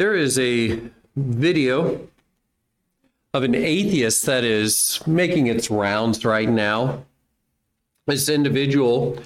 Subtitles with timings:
[0.00, 0.80] There is a
[1.14, 2.08] video
[3.34, 7.04] of an atheist that is making its rounds right now.
[8.06, 9.18] This individual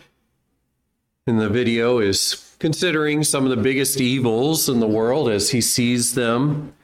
[1.28, 5.60] in the video is considering some of the biggest evils in the world as he
[5.60, 6.74] sees them.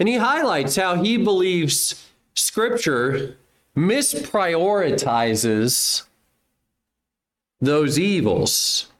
[0.00, 2.04] And he highlights how he believes
[2.34, 3.36] scripture
[3.76, 6.02] misprioritizes
[7.60, 8.90] those evils.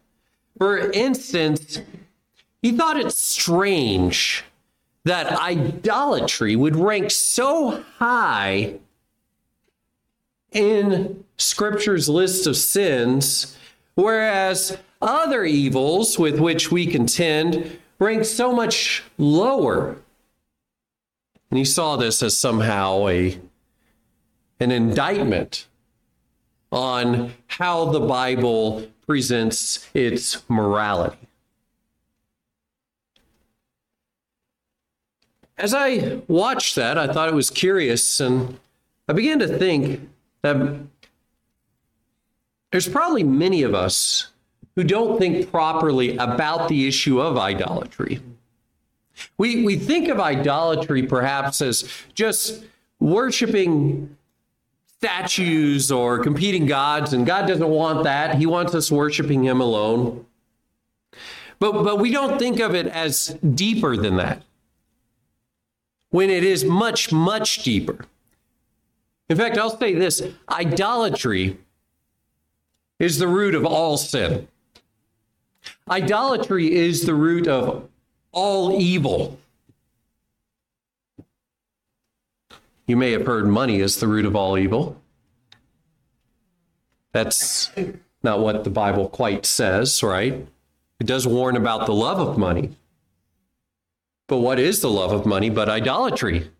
[0.57, 1.81] For instance,
[2.62, 4.44] he thought it strange
[5.04, 8.75] that idolatry would rank so high
[10.50, 13.57] in Scripture's list of sins,
[13.95, 19.96] whereas other evils with which we contend rank so much lower.
[21.50, 23.39] And he saw this as somehow a,
[24.59, 25.67] an indictment
[26.73, 31.25] on how the Bible presents its morality.
[35.59, 38.59] As I watched that, I thought it was curious, and
[39.09, 40.07] I began to think
[40.43, 40.81] that
[42.71, 44.29] there's probably many of us
[44.75, 48.21] who don't think properly about the issue of idolatry.
[49.39, 52.65] We, we think of idolatry perhaps as just
[53.01, 54.15] worshiping
[54.98, 58.37] statues or competing gods, and God doesn't want that.
[58.37, 60.27] He wants us worshiping Him alone.
[61.59, 64.43] But, but we don't think of it as deeper than that
[66.17, 68.06] when it is much, much deeper.
[69.28, 71.58] In fact, I'll say this idolatry
[72.98, 74.48] is the root of all sin.
[75.91, 77.86] Idolatry is the root of
[78.33, 79.39] all evil.
[82.86, 84.98] You may have heard money is the root of all evil.
[87.12, 87.70] That's
[88.23, 90.47] not what the Bible quite says, right?
[90.98, 92.70] It does warn about the love of money.
[94.29, 96.51] But what is the love of money but idolatry?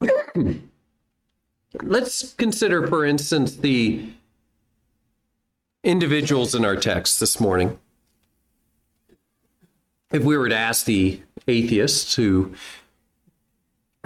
[1.82, 4.10] Let's consider, for instance, the
[5.82, 7.78] individuals in our text this morning.
[10.12, 12.54] If we were to ask the atheists to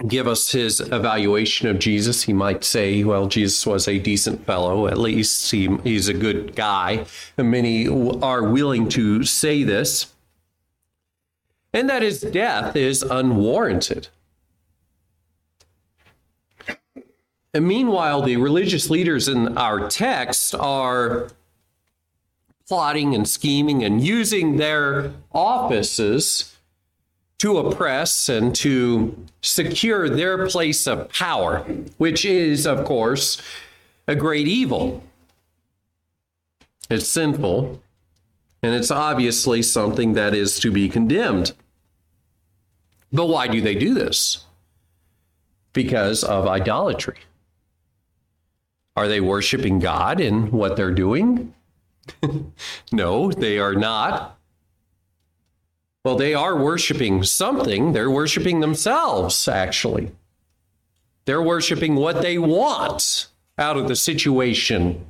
[0.07, 4.87] give us his evaluation of Jesus, he might say, well, Jesus was a decent fellow.
[4.87, 7.05] At least he, he's a good guy.
[7.37, 10.13] And many are willing to say this
[11.75, 14.07] and that his death is unwarranted.
[17.53, 21.27] And meanwhile, the religious leaders in our text are
[22.65, 26.55] plotting and scheming and using their offices
[27.39, 31.59] to oppress and to secure their place of power,
[31.97, 33.41] which is, of course,
[34.07, 35.03] a great evil.
[36.89, 37.81] It's sinful,
[38.63, 41.51] and it's obviously something that is to be condemned.
[43.11, 44.45] But why do they do this?
[45.73, 47.17] Because of idolatry.
[48.95, 51.53] Are they worshiping God in what they're doing?
[52.91, 54.37] no, they are not.
[56.03, 57.93] Well, they are worshiping something.
[57.93, 60.11] They're worshiping themselves, actually.
[61.25, 63.27] They're worshiping what they want
[63.57, 65.05] out of the situation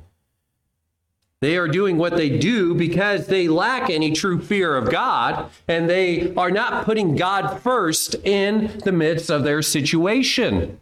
[1.40, 5.88] they are doing what they do because they lack any true fear of God and
[5.88, 10.80] they are not putting God first in the midst of their situation.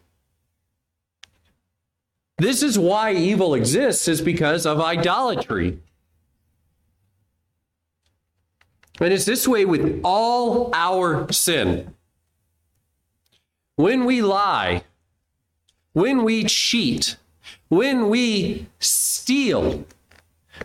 [2.39, 5.79] This is why evil exists is because of idolatry.
[9.01, 11.95] And it's this way with all our sin.
[13.77, 14.85] When we lie,
[15.95, 17.17] when we cheat,
[17.69, 19.85] when we steal,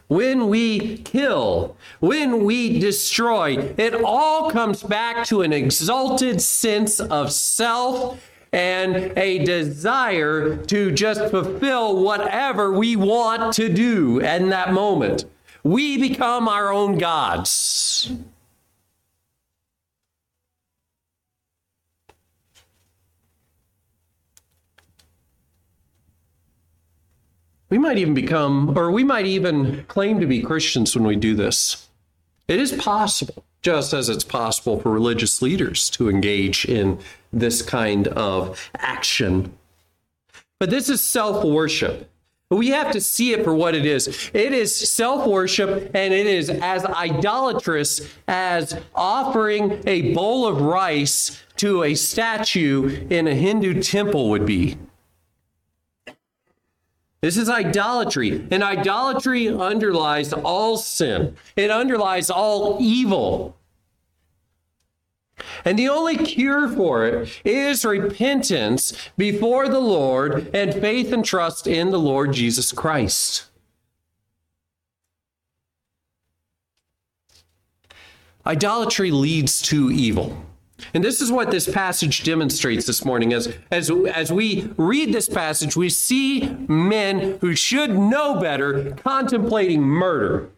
[0.08, 7.32] when we kill, when we destroy, it all comes back to an exalted sense of
[7.32, 8.20] self
[8.52, 15.26] and a desire to just fulfill whatever we want to do in that moment.
[15.64, 18.12] We become our own gods.
[27.70, 31.36] We might even become, or we might even claim to be Christians when we do
[31.36, 31.88] this.
[32.48, 36.98] It is possible, just as it's possible for religious leaders to engage in
[37.32, 39.54] this kind of action.
[40.60, 42.10] But this is self worship.
[42.50, 44.32] We have to see it for what it is.
[44.34, 51.44] It is self worship, and it is as idolatrous as offering a bowl of rice
[51.58, 54.78] to a statue in a Hindu temple would be.
[57.22, 61.36] This is idolatry, and idolatry underlies all sin.
[61.58, 63.58] It underlies all evil.
[65.66, 71.68] And the only cure for it is repentance before the Lord and faith and trust
[71.68, 73.46] in the Lord Jesus Christ.
[78.46, 80.46] Idolatry leads to evil.
[80.94, 83.34] And this is what this passage demonstrates this morning.
[83.34, 89.82] As, as, as we read this passage, we see men who should know better contemplating
[89.82, 90.50] murder.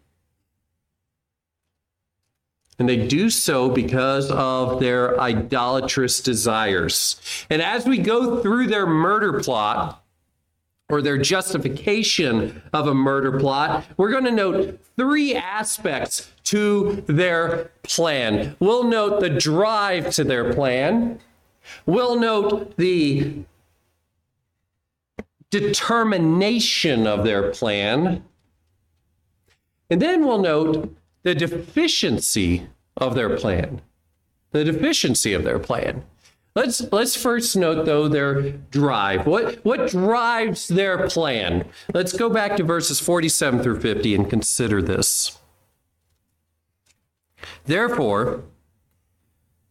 [2.79, 7.21] And they do so because of their idolatrous desires.
[7.47, 10.00] And as we go through their murder plot,
[10.91, 17.71] or their justification of a murder plot, we're going to note three aspects to their
[17.83, 18.55] plan.
[18.59, 21.19] We'll note the drive to their plan.
[21.85, 23.45] We'll note the
[25.49, 28.23] determination of their plan.
[29.89, 32.67] And then we'll note the deficiency
[32.97, 33.81] of their plan.
[34.51, 36.03] The deficiency of their plan.
[36.53, 39.25] Let's let's first note though their drive.
[39.25, 41.65] What what drives their plan?
[41.93, 45.37] Let's go back to verses 47 through 50 and consider this.
[47.65, 48.43] Therefore,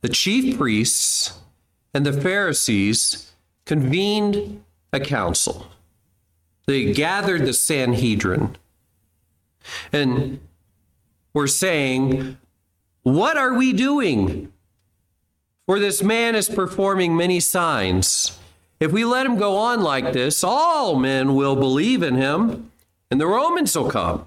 [0.00, 1.38] the chief priests
[1.92, 3.32] and the Pharisees
[3.66, 5.66] convened a council.
[6.66, 8.56] They gathered the Sanhedrin
[9.92, 10.40] and
[11.34, 12.38] were saying,
[13.02, 14.52] What are we doing?
[15.70, 18.36] For this man is performing many signs.
[18.80, 22.72] If we let him go on like this, all men will believe in him,
[23.08, 24.26] and the Romans will come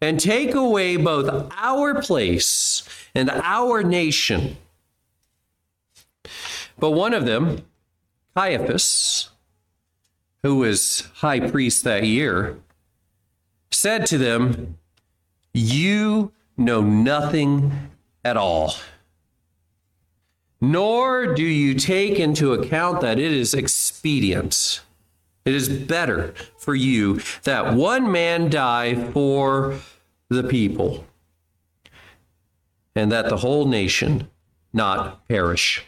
[0.00, 2.82] and take away both our place
[3.14, 4.56] and our nation.
[6.76, 7.64] But one of them,
[8.34, 9.30] Caiaphas,
[10.42, 12.58] who was high priest that year,
[13.70, 14.78] said to them,
[15.54, 17.70] You know nothing
[18.24, 18.74] at all
[20.62, 24.80] nor do you take into account that it is expedient.
[25.44, 29.76] It is better for you that one man die for
[30.30, 31.04] the people
[32.94, 34.28] and that the whole nation
[34.72, 35.84] not perish.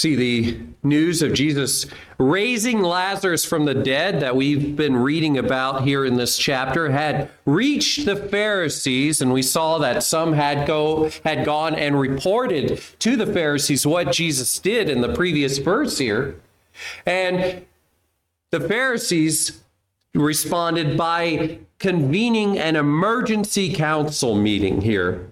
[0.00, 1.84] See, the news of Jesus
[2.16, 7.28] raising Lazarus from the dead that we've been reading about here in this chapter had
[7.44, 13.14] reached the Pharisees, and we saw that some had go had gone and reported to
[13.14, 16.40] the Pharisees what Jesus did in the previous verse here.
[17.04, 17.66] And
[18.52, 19.60] the Pharisees
[20.14, 25.30] responded by convening an emergency council meeting here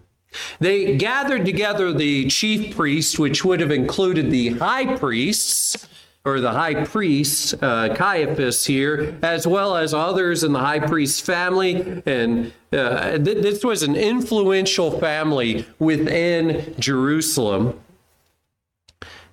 [0.60, 5.88] they gathered together the chief priests, which would have included the high priests,
[6.24, 11.20] or the high priest, uh, Caiaphas here, as well as others in the high priest's
[11.20, 12.02] family.
[12.04, 17.80] And uh, th- this was an influential family within Jerusalem.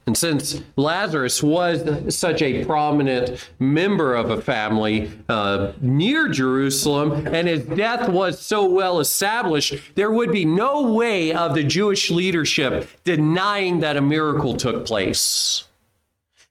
[0.07, 7.47] And since Lazarus was such a prominent member of a family uh, near Jerusalem and
[7.47, 12.87] his death was so well established, there would be no way of the Jewish leadership
[13.03, 15.63] denying that a miracle took place.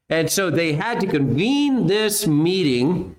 [0.09, 3.15] And so they had to convene this meeting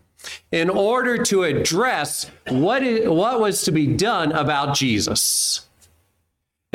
[0.51, 5.64] in order to address what, is, what was to be done about Jesus.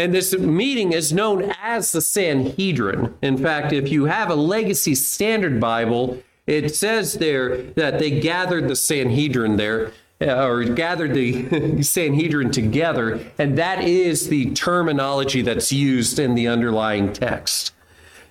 [0.01, 3.13] And this meeting is known as the Sanhedrin.
[3.21, 8.69] In fact, if you have a Legacy Standard Bible, it says there that they gathered
[8.69, 9.93] the Sanhedrin there,
[10.23, 16.49] uh, or gathered the Sanhedrin together, and that is the terminology that's used in the
[16.49, 17.75] underlying text.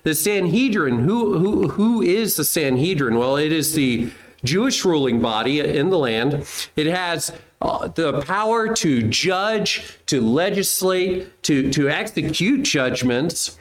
[0.02, 3.16] The Sanhedrin, who, who, who is the Sanhedrin?
[3.16, 4.10] Well, it is the
[4.44, 6.46] Jewish ruling body in the land.
[6.76, 13.58] It has uh, the power to judge, to legislate, to, to execute judgments.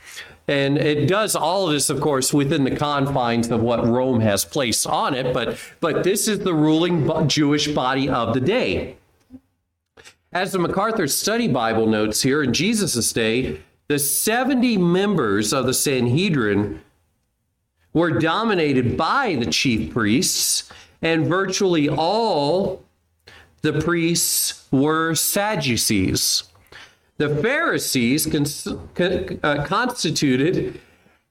[0.48, 4.46] And it does all of this, of course, within the confines of what Rome has
[4.46, 5.34] placed on it.
[5.34, 8.98] But, but this is the ruling Jewish body of the day.
[10.32, 15.74] As the MacArthur Study Bible notes here, in Jesus' day, the 70 members of the
[15.74, 16.82] Sanhedrin
[18.00, 22.82] were dominated by the chief priests, and virtually all
[23.62, 26.44] the priests were Sadducees.
[27.18, 30.80] The Pharisees cons- uh, constituted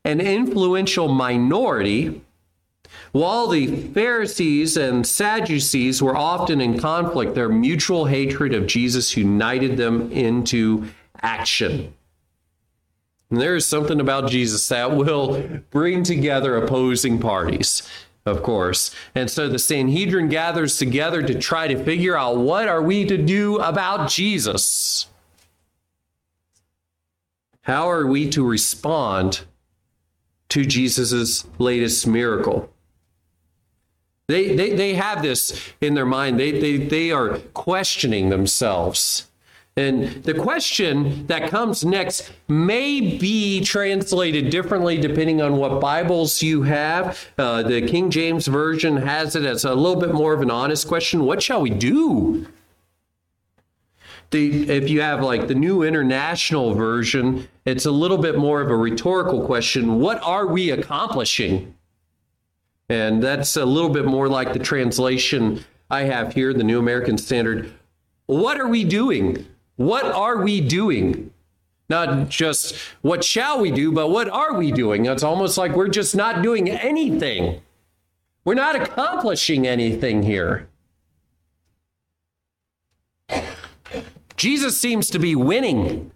[0.04, 2.20] an influential minority,
[3.12, 7.34] while the Pharisees and Sadducees were often in conflict.
[7.34, 10.86] Their mutual hatred of Jesus united them into
[11.22, 11.94] action.
[13.30, 17.82] And there is something about Jesus that will bring together opposing parties
[18.28, 18.94] of course.
[19.14, 23.16] And so the Sanhedrin gathers together to try to figure out what are we to
[23.16, 25.06] do about Jesus.
[27.62, 29.42] How are we to respond
[30.50, 32.70] to Jesus' latest miracle?
[34.26, 36.38] They, they, they have this in their mind.
[36.38, 39.27] They, they, they are questioning themselves.
[39.78, 46.62] And the question that comes next may be translated differently depending on what Bibles you
[46.62, 47.28] have.
[47.38, 50.88] Uh, the King James Version has it as a little bit more of an honest
[50.88, 52.48] question What shall we do?
[54.30, 58.72] The, if you have like the New International Version, it's a little bit more of
[58.72, 61.76] a rhetorical question What are we accomplishing?
[62.88, 67.16] And that's a little bit more like the translation I have here, the New American
[67.16, 67.72] Standard.
[68.26, 69.46] What are we doing?
[69.78, 71.30] What are we doing?
[71.88, 75.06] Not just what shall we do, but what are we doing?
[75.06, 77.62] It's almost like we're just not doing anything.
[78.44, 80.68] We're not accomplishing anything here.
[84.36, 86.10] Jesus seems to be winning.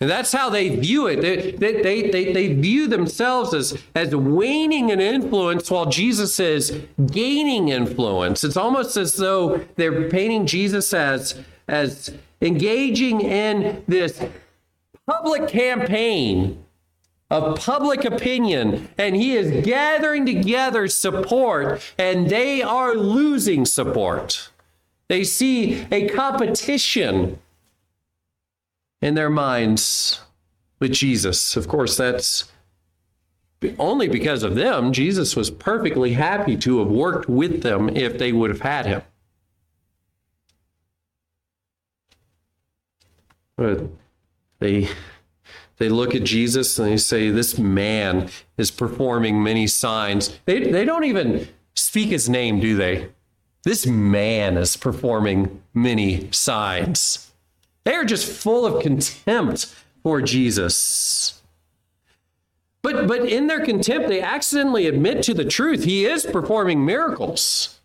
[0.00, 1.20] And that's how they view it.
[1.20, 7.68] They, they, they, they, view themselves as, as waning in influence while Jesus is gaining
[7.68, 8.44] influence.
[8.44, 14.22] It's almost as though they're painting Jesus as, as engaging in this
[15.04, 16.64] public campaign
[17.30, 24.50] of public opinion, and he is gathering together support, and they are losing support.
[25.08, 27.38] They see a competition
[29.00, 30.20] in their minds
[30.80, 31.56] with Jesus.
[31.56, 32.50] Of course, that's
[33.78, 34.92] only because of them.
[34.92, 39.02] Jesus was perfectly happy to have worked with them if they would have had him.
[43.56, 43.82] But
[44.60, 44.88] they
[45.78, 50.38] they look at Jesus and they say, This man is performing many signs.
[50.44, 53.08] They, they don't even speak his name, do they?
[53.62, 57.27] This man is performing many signs.
[57.84, 61.42] They are just full of contempt for Jesus.
[62.82, 65.84] But, but in their contempt, they accidentally admit to the truth.
[65.84, 67.78] He is performing miracles.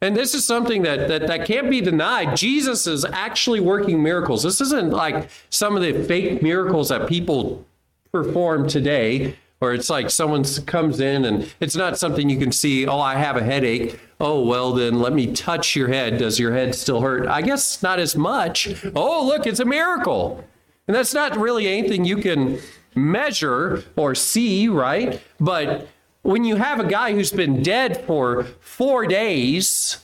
[0.00, 2.36] And this is something that, that, that can't be denied.
[2.36, 4.42] Jesus is actually working miracles.
[4.42, 7.64] This isn't like some of the fake miracles that people
[8.12, 12.86] perform today or it's like someone comes in and it's not something you can see
[12.86, 13.98] oh i have a headache.
[14.20, 16.18] Oh well then let me touch your head.
[16.18, 17.26] Does your head still hurt?
[17.26, 18.68] I guess not as much.
[18.94, 20.44] Oh look it's a miracle.
[20.86, 22.58] And that's not really anything you can
[22.94, 25.20] measure or see right?
[25.38, 25.88] But
[26.22, 29.98] when you have a guy who's been dead for four days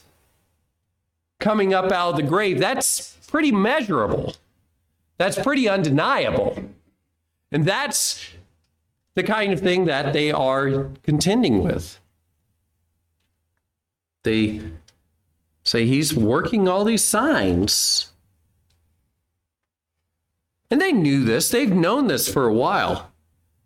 [1.39, 4.33] coming up out of the grave that's pretty measurable.
[5.17, 6.57] That's pretty undeniable.
[7.51, 8.25] And that's
[9.15, 11.99] the kind of thing that they are contending with.
[14.23, 14.61] They
[15.63, 18.11] say he's working all these signs.
[20.69, 23.11] And they knew this, they've known this for a while.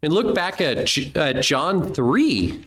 [0.01, 2.65] And look back at, at John 3.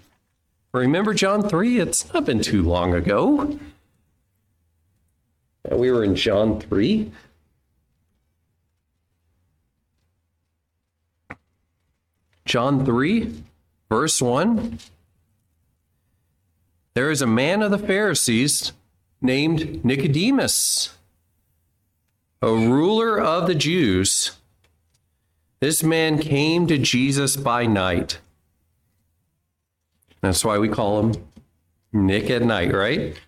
[0.72, 1.80] Remember John 3?
[1.80, 3.58] It's not been too long ago.
[5.70, 7.10] We were in John 3.
[12.52, 13.32] John 3,
[13.88, 14.78] verse 1.
[16.92, 18.72] There is a man of the Pharisees
[19.22, 20.90] named Nicodemus,
[22.42, 24.32] a ruler of the Jews.
[25.60, 28.18] This man came to Jesus by night.
[30.20, 31.24] That's why we call him
[31.90, 33.18] Nick at night, right?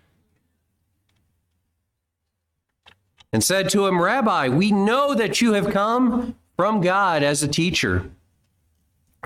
[3.33, 7.47] And said to him, Rabbi, we know that you have come from God as a
[7.47, 8.11] teacher.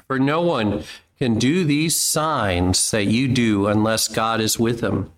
[0.10, 0.86] For no one
[1.20, 5.12] can do these signs that you do unless God is with him.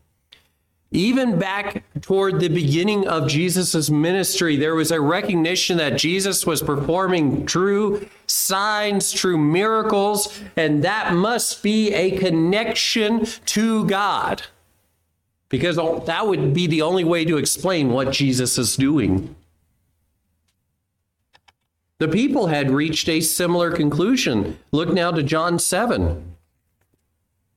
[0.91, 6.61] Even back toward the beginning of Jesus' ministry, there was a recognition that Jesus was
[6.61, 14.43] performing true signs, true miracles, and that must be a connection to God.
[15.47, 19.37] Because that would be the only way to explain what Jesus is doing.
[22.01, 24.57] The people had reached a similar conclusion.
[24.71, 26.35] Look now to John 7.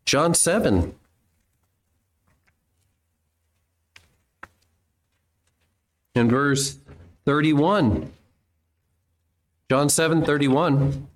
[0.05, 0.95] John 7.
[6.15, 6.77] In verse
[7.25, 8.13] 31.
[9.71, 11.09] John 7 31.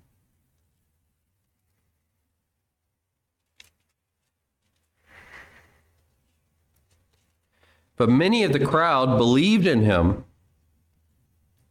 [7.95, 10.23] But many of the crowd believed in him.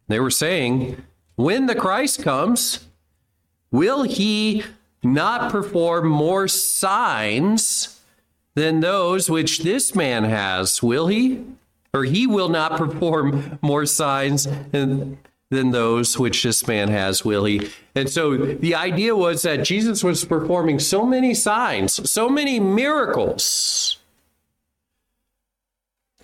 [0.07, 1.03] They were saying,
[1.39, 2.89] when the Christ comes,
[3.71, 4.65] will he
[5.05, 8.01] not perform more signs
[8.57, 10.83] than those which this man has?
[10.83, 11.45] Will he?
[11.95, 15.19] Or he will not perform more signs than,
[15.49, 17.71] than those which this man has, will he?
[17.95, 23.98] And so the idea was that Jesus was performing so many signs, so many miracles,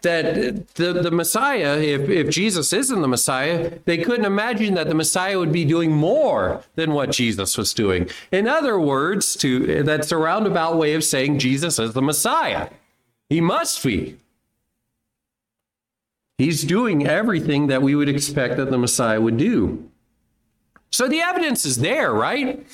[0.05, 4.95] that the, the Messiah, if, if Jesus isn't the Messiah, they couldn't imagine that the
[4.95, 8.09] Messiah would be doing more than what Jesus was doing.
[8.31, 12.71] In other words, to that's a roundabout way of saying Jesus is the Messiah.
[13.29, 14.17] He must be.
[16.39, 19.91] He's doing everything that we would expect that the Messiah would do.
[20.91, 22.65] So the evidence is there, right?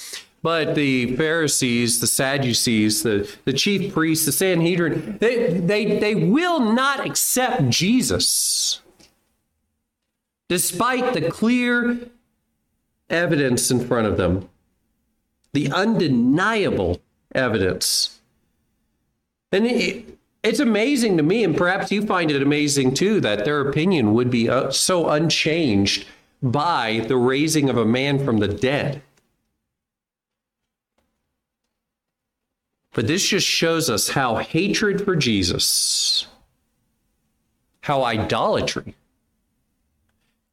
[0.42, 6.60] But the Pharisees, the Sadducees, the, the chief priests, the Sanhedrin, they, they, they will
[6.60, 8.80] not accept Jesus
[10.48, 11.96] despite the clear
[13.08, 14.48] evidence in front of them,
[15.52, 17.00] the undeniable
[17.34, 18.20] evidence.
[19.52, 23.60] And it, it's amazing to me, and perhaps you find it amazing too, that their
[23.60, 26.06] opinion would be uh, so unchanged
[26.42, 29.02] by the raising of a man from the dead.
[32.92, 36.26] But this just shows us how hatred for Jesus,
[37.82, 38.94] how idolatry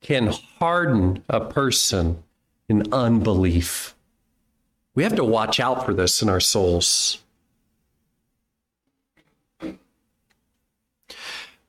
[0.02, 0.28] can
[0.60, 2.24] harden a person
[2.70, 3.96] in unbelief.
[4.94, 7.20] We have to watch out for this in our souls.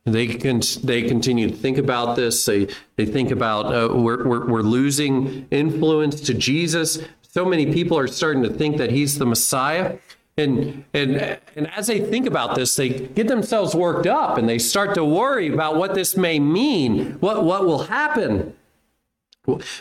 [0.04, 2.44] They can they continue to think about this.
[2.46, 7.00] They they think about uh, we're, we're we're losing influence to Jesus.
[7.22, 9.98] So many people are starting to think that he's the Messiah.
[10.38, 14.58] And, and, and as they think about this, they get themselves worked up and they
[14.58, 18.54] start to worry about what this may mean, what, what will happen.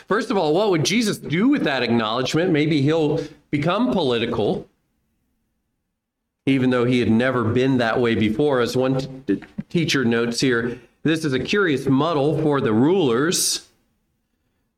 [0.06, 2.50] First of all, what would Jesus do with that acknowledgement?
[2.50, 4.68] Maybe he'll become political
[6.48, 8.60] even though he had never been that way before.
[8.60, 13.67] As one t- teacher notes here, this is a curious muddle for the rulers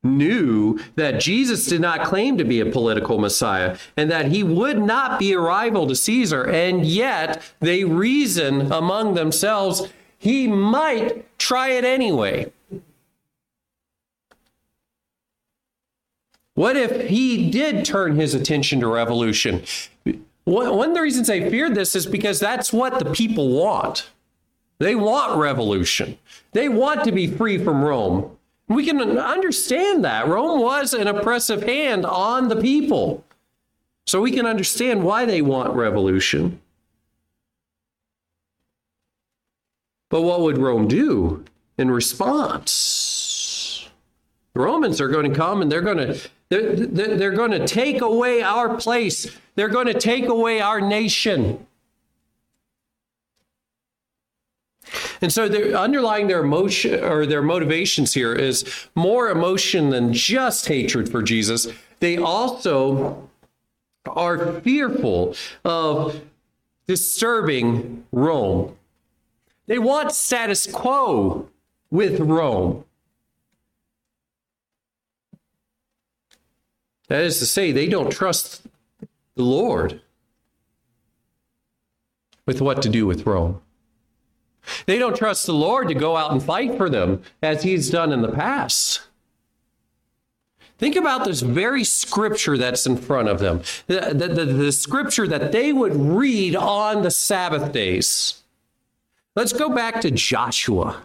[0.03, 4.81] knew that Jesus did not claim to be a political Messiah and that he would
[4.81, 6.43] not be a rival to Caesar.
[6.43, 9.87] And yet they reason among themselves,
[10.17, 12.51] he might try it anyway.
[16.55, 19.63] What if he did turn his attention to revolution?
[20.43, 24.09] One of the reasons they feared this is because that's what the people want.
[24.79, 26.17] They want revolution.
[26.53, 28.37] They want to be free from Rome.
[28.73, 30.27] We can understand that.
[30.27, 33.23] Rome was an oppressive hand on the people.
[34.05, 36.61] So we can understand why they want revolution.
[40.09, 41.45] But what would Rome do
[41.77, 43.89] in response?
[44.53, 48.01] The Romans are going to come and they're going to they're, they're going to take
[48.01, 49.25] away our place.
[49.55, 51.65] They're going to take away our nation.
[55.21, 60.67] And so they're underlying their emotion or their motivations here is more emotion than just
[60.67, 61.67] hatred for Jesus.
[61.99, 63.29] They also
[64.07, 66.21] are fearful of
[66.87, 68.75] disturbing Rome.
[69.67, 71.49] They want status quo
[71.91, 72.83] with Rome.
[77.09, 78.63] That is to say, they don't trust
[79.35, 80.01] the Lord
[82.45, 83.61] with what to do with Rome.
[84.85, 88.11] They don't trust the Lord to go out and fight for them as he's done
[88.11, 89.01] in the past.
[90.77, 95.27] Think about this very scripture that's in front of them, the, the, the, the, scripture
[95.27, 98.41] that they would read on the Sabbath days.
[99.35, 101.03] Let's go back to Joshua.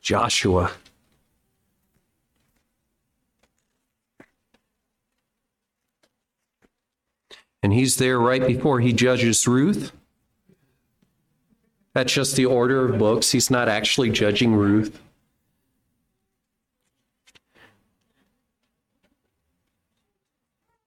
[0.00, 0.72] Joshua.
[7.70, 9.92] And he's there right before he judges Ruth.
[11.92, 13.30] That's just the order of books.
[13.30, 15.00] He's not actually judging Ruth.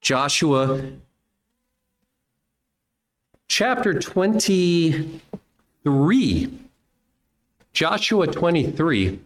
[0.02, 0.92] Joshua
[3.48, 6.60] chapter 23
[7.72, 9.22] Joshua 23,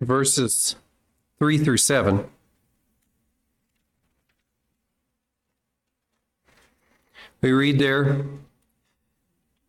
[0.00, 0.76] verses
[1.40, 2.30] 3 through 7.
[7.44, 8.24] We read there,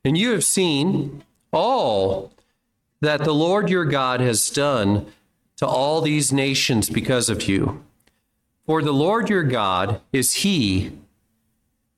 [0.05, 2.31] and you have seen all
[3.01, 5.07] that the Lord your God has done
[5.57, 7.83] to all these nations because of you.
[8.65, 10.93] For the Lord your God is he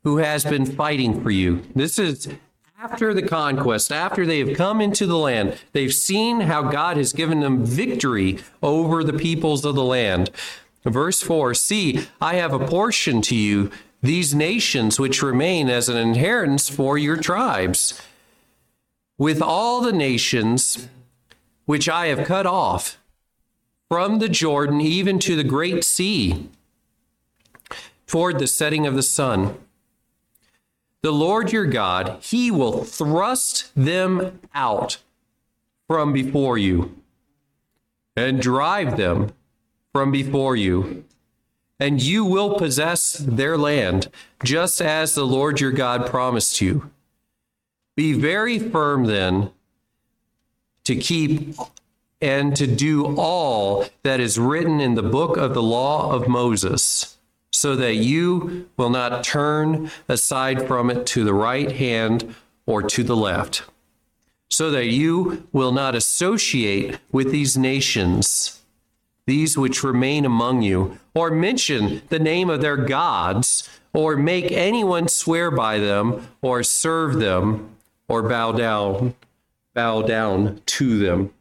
[0.03, 1.61] who has been fighting for you.
[1.75, 2.27] This is
[2.81, 7.13] after the conquest, after they have come into the land, they've seen how God has
[7.13, 10.31] given them victory over the peoples of the land.
[10.83, 13.69] Verse 4 See, I have apportioned to you
[14.01, 18.01] these nations which remain as an inheritance for your tribes,
[19.17, 20.88] with all the nations
[21.65, 22.97] which I have cut off,
[23.89, 26.49] from the Jordan even to the great sea,
[28.05, 29.57] toward the setting of the sun.
[31.01, 34.97] The Lord your God, he will thrust them out
[35.88, 36.95] from before you
[38.15, 39.31] and drive them
[39.93, 41.05] from before you.
[41.79, 44.09] And you will possess their land,
[44.43, 46.89] just as the Lord your God promised you.
[47.95, 49.51] Be very firm then
[50.83, 51.55] to keep
[52.19, 57.17] and to do all that is written in the book of the law of Moses,
[57.51, 62.35] so that you will not turn aside from it to the right hand
[62.65, 63.63] or to the left
[64.49, 68.61] so that you will not associate with these nations,
[69.25, 75.08] these which remain among you, or mention the name of their gods, or make anyone
[75.08, 77.75] swear by them, or serve them,
[78.08, 79.15] or bow down,
[79.73, 81.34] bow down to them.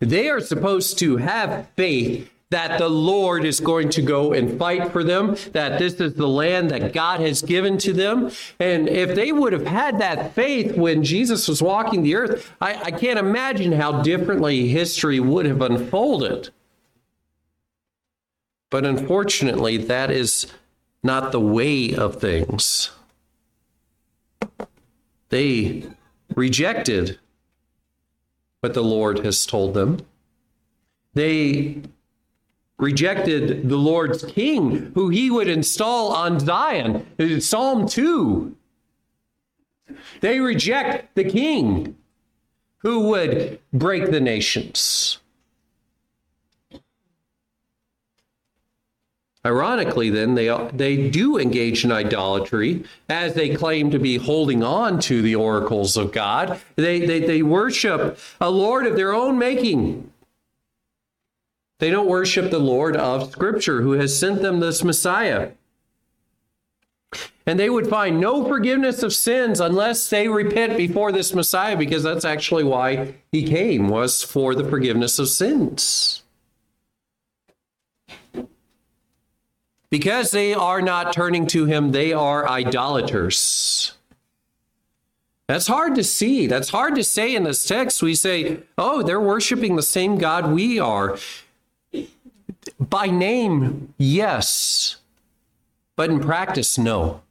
[0.00, 4.90] They are supposed to have faith that the Lord is going to go and fight
[4.90, 8.32] for them, that this is the land that God has given to them.
[8.58, 12.74] And if they would have had that faith when Jesus was walking the earth, I,
[12.86, 16.50] I can't imagine how differently history would have unfolded.
[18.70, 20.46] But unfortunately, that is
[21.02, 22.90] not the way of things.
[25.28, 25.84] They
[26.34, 27.18] rejected
[28.60, 29.98] what the Lord has told them.
[31.14, 31.82] They
[32.78, 37.06] rejected the Lord's king, who he would install on Zion.
[37.40, 38.56] Psalm 2.
[40.20, 41.96] They reject the king
[42.78, 45.18] who would break the nations.
[49.44, 55.00] Ironically, then, they, they do engage in idolatry as they claim to be holding on
[55.00, 56.60] to the oracles of God.
[56.76, 60.12] They, they, they worship a Lord of their own making.
[61.78, 65.52] They don't worship the Lord of Scripture who has sent them this Messiah.
[67.46, 72.02] And they would find no forgiveness of sins unless they repent before this Messiah, because
[72.02, 76.22] that's actually why he came, was for the forgiveness of sins.
[79.90, 83.94] Because they are not turning to him, they are idolaters.
[85.48, 86.46] That's hard to see.
[86.46, 88.02] That's hard to say in this text.
[88.02, 91.18] We say, oh, they're worshiping the same God we are.
[92.78, 94.98] By name, yes,
[95.96, 97.22] but in practice, no.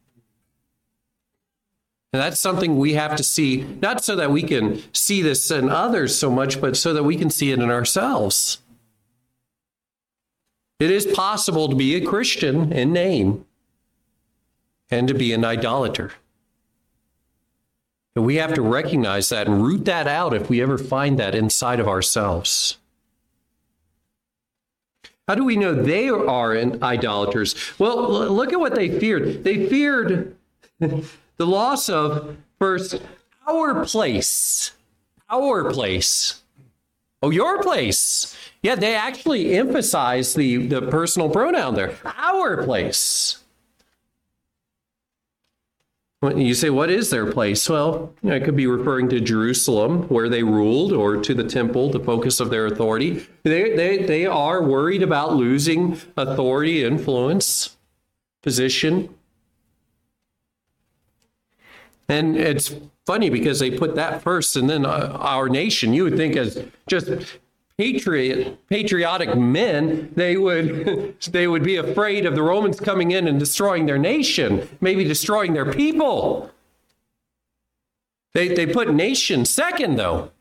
[2.12, 5.69] And that's something we have to see, not so that we can see this in
[5.69, 8.60] others so much, but so that we can see it in ourselves.
[10.80, 13.46] It is possible to be a Christian in name
[14.89, 16.13] and to be an idolater.
[18.15, 21.36] And we have to recognize that and root that out if we ever find that
[21.36, 22.78] inside of ourselves.
[25.28, 27.56] How do we know they are idolaters?
[27.78, 29.44] Well, look at what they feared.
[29.44, 30.36] They feared
[30.80, 33.02] the loss of first
[33.48, 34.72] our place.
[35.30, 36.42] Our place.
[37.22, 38.36] Oh, your place.
[38.62, 41.95] Yeah, they actually emphasize the, the personal pronoun there.
[42.04, 43.38] Our place.
[46.22, 47.69] You say, what is their place?
[47.69, 51.45] Well, you know, it could be referring to Jerusalem, where they ruled, or to the
[51.45, 53.26] temple, the focus of their authority.
[53.43, 57.78] They, they, they are worried about losing authority, influence,
[58.41, 59.15] position.
[62.10, 66.17] And it's funny because they put that first, and then uh, our nation, you would
[66.17, 67.08] think as just
[67.80, 73.39] patriot, patriotic men, they would, they would be afraid of the Romans coming in and
[73.39, 76.52] destroying their nation, maybe destroying their people.
[78.34, 80.32] They, they put nation second, though.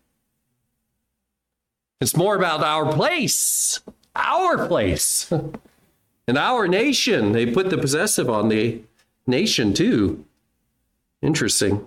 [2.00, 3.82] It's more about our place,
[4.16, 5.30] our place,
[6.26, 7.30] and our nation.
[7.30, 8.82] They put the possessive on the
[9.28, 10.24] nation, too.
[11.22, 11.86] Interesting.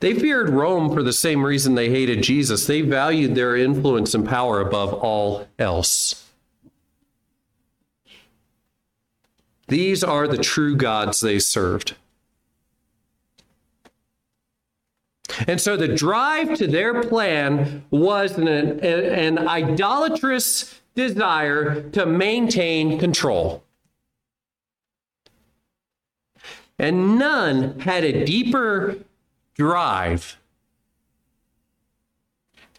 [0.00, 2.66] They feared Rome for the same reason they hated Jesus.
[2.66, 6.26] They valued their influence and power above all else.
[9.68, 11.96] These are the true gods they served.
[15.46, 23.62] And so the drive to their plan was an, an, idolatrous desire to maintain control.
[26.78, 28.96] And none had a deeper
[29.56, 30.38] drive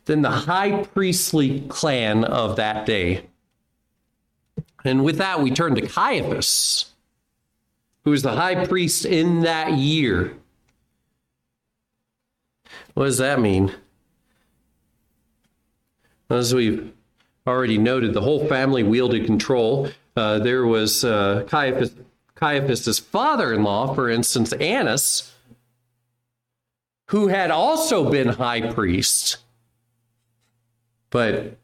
[0.06, 3.26] than the high priestly clan of that day.
[4.86, 6.94] And with that, we turn to Caiaphas,
[8.04, 10.38] who was the high priest in that year.
[12.94, 13.74] What does that mean?
[16.30, 16.94] As we've
[17.46, 19.90] already noted, the whole family wielded control.
[20.16, 21.94] Uh, there was uh, Caiaphas,
[22.36, 25.34] Caiaphas's father-in-law, for instance, Annas,
[27.08, 29.38] who had also been high priest,
[31.10, 31.58] but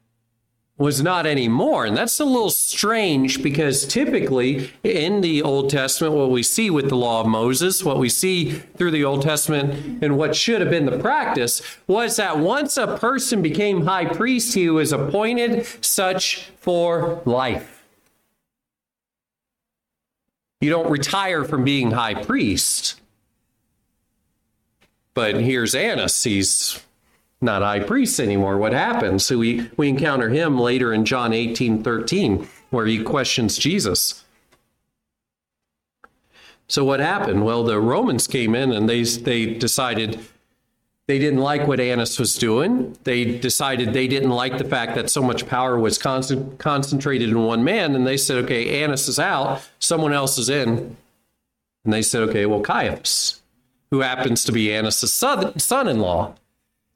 [0.77, 1.85] was not anymore.
[1.85, 6.89] And that's a little strange because typically in the Old Testament, what we see with
[6.89, 10.69] the law of Moses, what we see through the Old Testament, and what should have
[10.69, 16.49] been the practice was that once a person became high priest, he was appointed such
[16.57, 17.85] for life.
[20.59, 22.99] You don't retire from being high priest.
[25.13, 26.23] But here's Annas.
[26.23, 26.81] He's
[27.41, 28.57] not high priest anymore.
[28.57, 29.25] What happens?
[29.25, 34.23] So we, we encounter him later in John 18 13, where he questions Jesus.
[36.67, 37.45] So what happened?
[37.45, 40.19] Well, the Romans came in and they, they decided
[41.05, 42.97] they didn't like what Annas was doing.
[43.03, 47.43] They decided they didn't like the fact that so much power was con- concentrated in
[47.43, 47.93] one man.
[47.93, 50.95] And they said, okay, Annas is out, someone else is in.
[51.83, 53.41] And they said, okay, well, Caiaphas,
[53.93, 56.33] who happens to be Annas' son in law.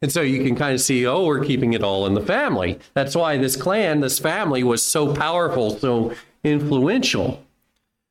[0.02, 2.80] And so you can kind of see, oh, we're keeping it all in the family.
[2.96, 7.44] That's why this clan, this family was so powerful, so influential.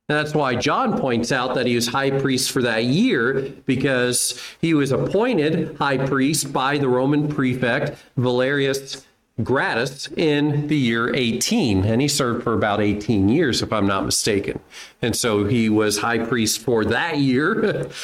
[0.08, 4.40] And that's why John points out that he was high priest for that year because
[4.60, 9.04] he was appointed high priest by the Roman prefect Valerius
[9.42, 11.84] Gratus in the year 18.
[11.84, 14.60] And he served for about 18 years, if I'm not mistaken.
[15.02, 17.90] And so he was high priest for that year.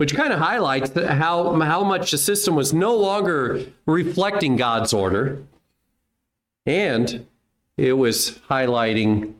[0.00, 5.42] which kind of highlights how, how much the system was no longer reflecting God's order.
[6.64, 7.26] And
[7.76, 9.34] it was highlighting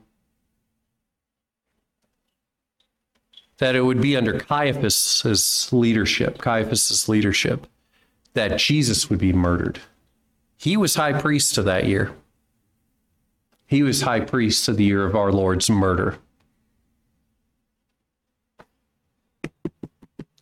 [3.57, 7.65] that it would be under Caiaphas's leadership, Caiaphas's leadership,
[8.35, 9.79] that Jesus would be murdered.
[10.57, 12.11] He was high priest of that year.
[13.65, 16.19] He was high priest of the year of our Lord's murder.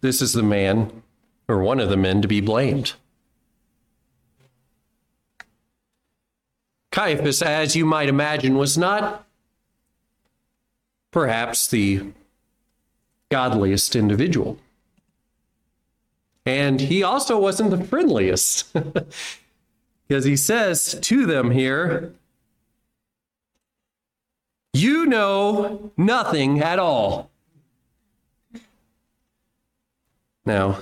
[0.01, 1.03] This is the man
[1.47, 2.93] or one of the men to be blamed.
[6.91, 9.25] Caiaphas, as you might imagine, was not
[11.11, 12.03] perhaps the
[13.29, 14.57] godliest individual.
[16.45, 18.73] And he also wasn't the friendliest.
[20.07, 22.13] because he says to them here,
[24.73, 27.28] You know nothing at all.
[30.49, 30.79] Now,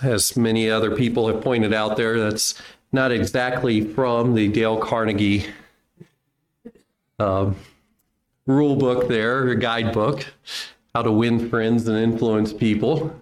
[0.00, 2.54] as many other people have pointed out there, that's
[2.92, 5.46] not exactly from the Dale Carnegie
[7.18, 7.52] uh,
[8.46, 10.24] rule book there, or guidebook,
[10.94, 13.12] how to win friends and influence people.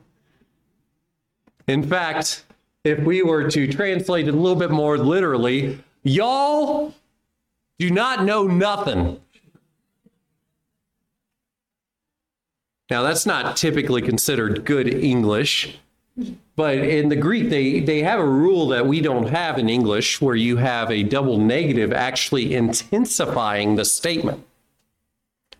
[1.66, 2.44] In fact,
[2.84, 6.92] if we were to translate it a little bit more literally, y'all
[7.78, 9.18] do not know nothing.
[12.90, 15.78] Now, that's not typically considered good English,
[16.56, 20.20] but in the Greek, they, they have a rule that we don't have in English
[20.20, 24.44] where you have a double negative actually intensifying the statement.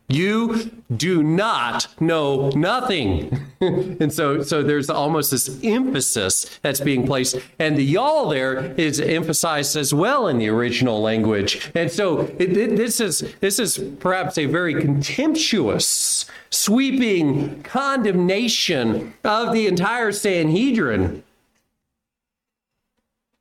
[0.08, 3.49] You do not know nothing.
[4.00, 7.36] and so, so there's almost this emphasis that's being placed.
[7.58, 11.70] And the y'all there is emphasized as well in the original language.
[11.74, 19.52] And so it, it, this, is, this is perhaps a very contemptuous, sweeping condemnation of
[19.52, 21.22] the entire Sanhedrin.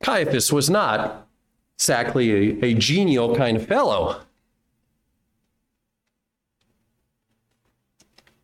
[0.02, 1.26] Caiaphas was not
[1.78, 2.30] exactly
[2.60, 4.20] a, a genial kind of fellow.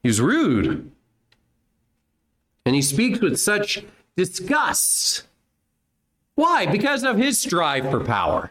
[0.03, 0.91] He's rude.
[2.67, 3.85] And he speaks with such
[4.17, 5.23] disgust.
[6.35, 6.67] Why?
[6.67, 8.51] Because of his strive for power.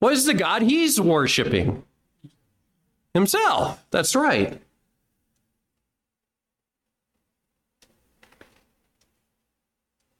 [0.00, 1.84] What is the God he's worshiping?
[3.12, 3.84] Himself.
[3.90, 4.60] That's right.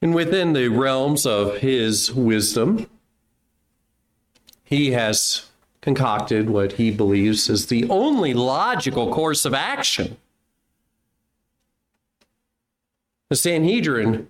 [0.01, 2.87] And within the realms of his wisdom,
[4.63, 5.49] he has
[5.81, 10.17] concocted what he believes is the only logical course of action.
[13.29, 14.27] The Sanhedrin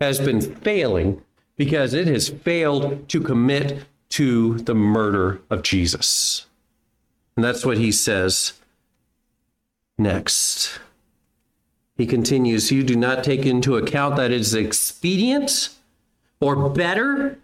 [0.00, 1.22] has been failing
[1.56, 6.46] because it has failed to commit to the murder of Jesus.
[7.34, 8.54] And that's what he says
[9.98, 10.78] next.
[11.96, 15.70] He continues, You do not take into account that it is expedient
[16.40, 17.38] or better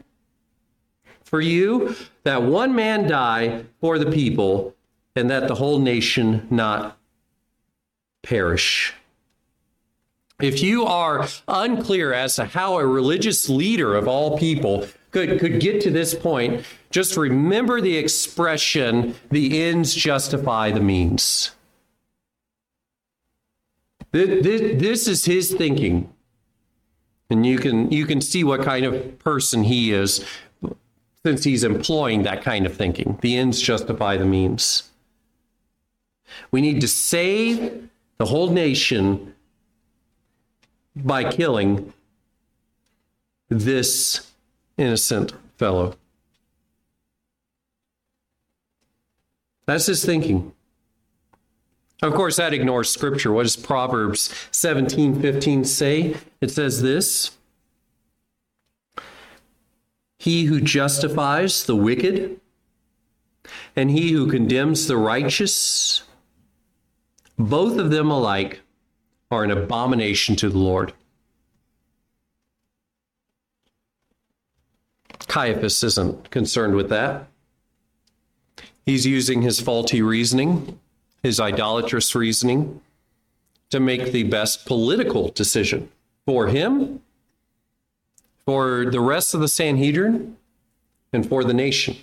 [1.24, 4.74] for you that one man die for the people
[5.16, 6.98] and that the whole nation not
[8.22, 8.94] perish.
[10.42, 15.60] If you are unclear as to how a religious leader of all people could, could
[15.60, 21.52] get to this point, just remember the expression, the ends justify the means.
[24.10, 26.12] This, is his thinking.
[27.30, 30.22] And you can you can see what kind of person he is
[31.24, 33.18] since he's employing that kind of thinking.
[33.22, 34.90] The ends justify the means.
[36.50, 39.31] We need to save the whole nation
[40.94, 41.92] by killing
[43.48, 44.30] this
[44.76, 45.96] innocent fellow.
[49.66, 50.52] That's his thinking.
[52.02, 53.32] Of course, that ignores scripture.
[53.32, 56.16] What does Proverbs 17 15 say?
[56.40, 57.30] It says this
[60.18, 62.40] He who justifies the wicked
[63.76, 66.02] and he who condemns the righteous,
[67.38, 68.60] both of them alike
[69.32, 70.92] are an abomination to the Lord.
[75.26, 77.26] Caiaphas isn't concerned with that.
[78.84, 80.78] He's using his faulty reasoning,
[81.22, 82.80] his idolatrous reasoning,
[83.70, 85.88] to make the best political decision
[86.26, 87.00] for him,
[88.44, 90.36] for the rest of the Sanhedrin,
[91.12, 91.96] and for the nation.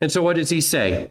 [0.00, 1.10] And so, what does he say?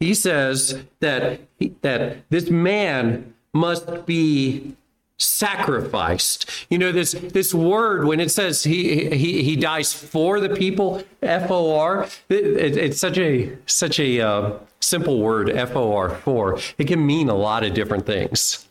[0.00, 1.40] He says that,
[1.82, 4.76] that this man must be
[5.18, 6.48] sacrificed.
[6.70, 11.02] You know this this word when it says he he he dies for the people,
[11.22, 12.06] F O R.
[12.28, 16.60] It, it's such a such a uh, simple word, F O R for.
[16.78, 18.68] It can mean a lot of different things.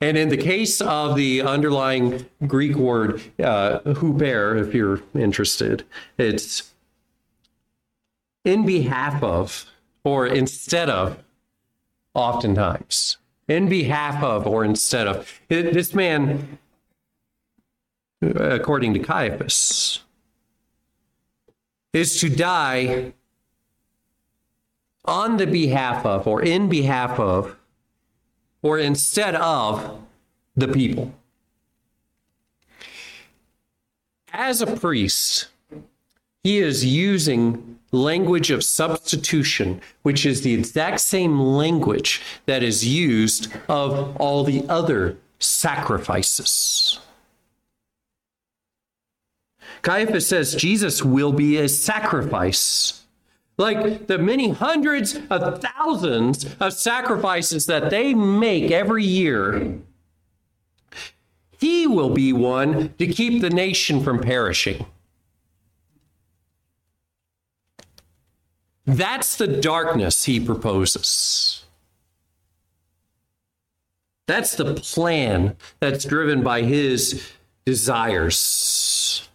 [0.00, 5.84] And in the case of the underlying Greek word uh, huper, if you're interested,
[6.18, 6.74] it's
[8.44, 9.66] in behalf of
[10.06, 11.18] or instead of,
[12.14, 13.16] oftentimes
[13.48, 15.40] in behalf of or instead of.
[15.48, 16.58] This man,
[18.22, 20.04] according to Caiaphas,
[21.92, 23.14] is to die
[25.04, 27.56] on the behalf of or in behalf of
[28.62, 30.00] or instead of
[30.54, 31.12] the people.
[34.32, 35.48] As a priest,
[36.44, 43.52] he is using language of substitution, which is the exact same language that is used
[43.68, 47.00] of all the other sacrifices.
[49.82, 53.04] Caiaphas says Jesus will be a sacrifice.
[53.58, 59.78] Like the many hundreds of thousands of sacrifices that they make every year,
[61.58, 64.84] he will be one to keep the nation from perishing.
[68.86, 71.64] That's the darkness he proposes.
[74.26, 77.26] That's the plan that's driven by his
[77.64, 79.28] desires.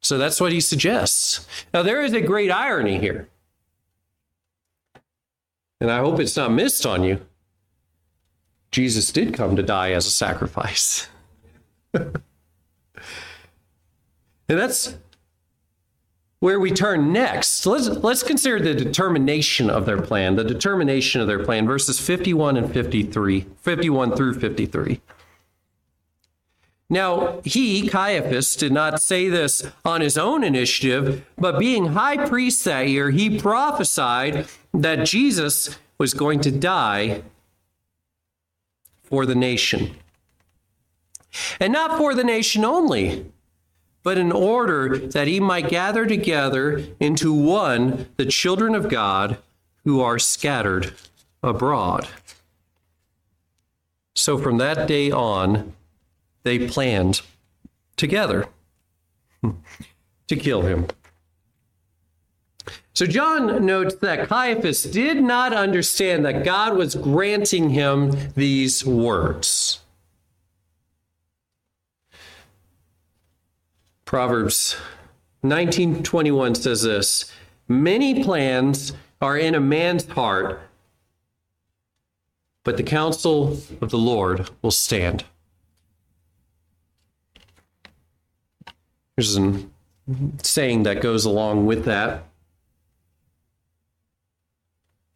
[0.00, 1.46] So that's what he suggests.
[1.72, 3.28] Now, there is a great irony here.
[5.80, 7.20] And I hope it's not missed on you.
[8.70, 11.08] Jesus did come to die as a sacrifice.
[11.94, 12.22] and
[14.48, 14.96] that's
[16.40, 17.64] where we turn next.
[17.66, 22.56] Let's, let's consider the determination of their plan, the determination of their plan, verses 51
[22.56, 25.00] and 53, 51 through 53.
[26.92, 32.64] Now, he, Caiaphas, did not say this on his own initiative, but being high priest
[32.64, 37.22] that year, he prophesied that Jesus was going to die
[39.04, 39.94] for the nation.
[41.60, 43.30] And not for the nation only,
[44.02, 49.38] but in order that he might gather together into one the children of God
[49.84, 50.94] who are scattered
[51.42, 52.08] abroad.
[54.14, 55.74] So from that day on,
[56.42, 57.22] they planned
[57.96, 58.46] together
[60.28, 60.86] to kill him.
[62.92, 69.80] So John notes that Caiaphas did not understand that God was granting him these words.
[74.10, 74.74] Proverbs
[75.44, 77.30] 19:21 says this,
[77.68, 80.60] many plans are in a man's heart,
[82.64, 85.22] but the counsel of the Lord will stand.
[89.14, 89.62] There's a
[90.42, 92.24] saying that goes along with that.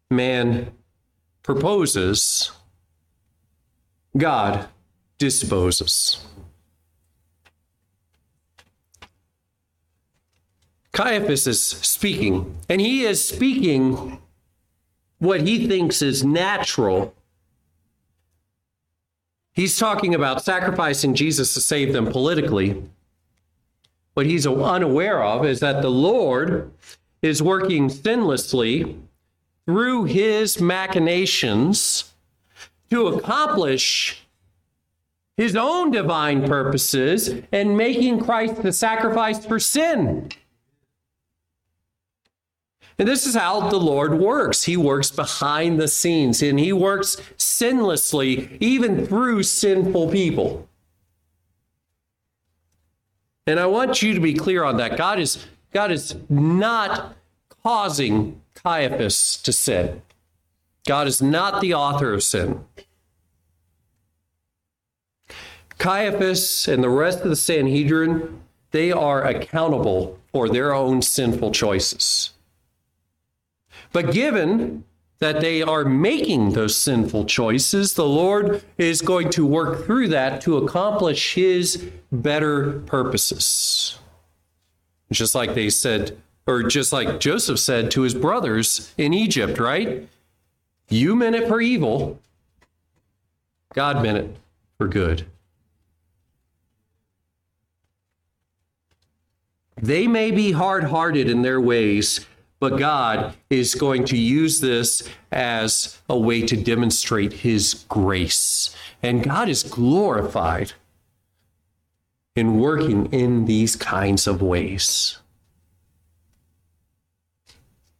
[0.08, 0.72] Man
[1.42, 2.52] proposes,
[4.16, 4.68] God
[5.18, 6.24] disposes.
[10.94, 14.20] Caiaphas is speaking, and he is speaking
[15.18, 17.12] what he thinks is natural.
[19.52, 22.80] He's talking about sacrificing Jesus to save them politically.
[24.14, 26.70] What he's unaware of is that the Lord
[27.22, 28.96] is working sinlessly
[29.66, 32.12] through his machinations
[32.90, 34.24] to accomplish
[35.36, 40.30] his own divine purposes and making Christ the sacrifice for sin.
[42.98, 44.64] And this is how the Lord works.
[44.64, 50.68] He works behind the scenes and he works sinlessly, even through sinful people.
[53.46, 54.96] And I want you to be clear on that.
[54.96, 57.16] God is, God is not
[57.62, 60.02] causing Caiaphas to sin.
[60.86, 62.64] God is not the author of sin.
[65.78, 68.40] Caiaphas and the rest of the Sanhedrin,
[68.70, 72.30] they are accountable for their own sinful choices.
[73.94, 74.84] But given
[75.20, 80.40] that they are making those sinful choices, the Lord is going to work through that
[80.42, 83.96] to accomplish his better purposes.
[85.12, 90.08] Just like they said, or just like Joseph said to his brothers in Egypt, right?
[90.88, 92.18] You meant it for evil,
[93.74, 94.36] God meant it
[94.76, 95.24] for good.
[99.80, 102.26] They may be hard hearted in their ways,
[102.64, 108.74] but God is going to use this as a way to demonstrate his grace.
[109.02, 110.72] And God is glorified
[112.34, 115.18] in working in these kinds of ways.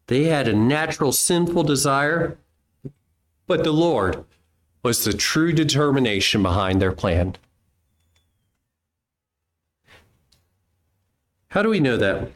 [0.06, 2.38] They had a natural sinful desire,
[3.46, 4.24] but the Lord
[4.82, 7.36] was the true determination behind their plan.
[11.48, 12.30] How do we know that?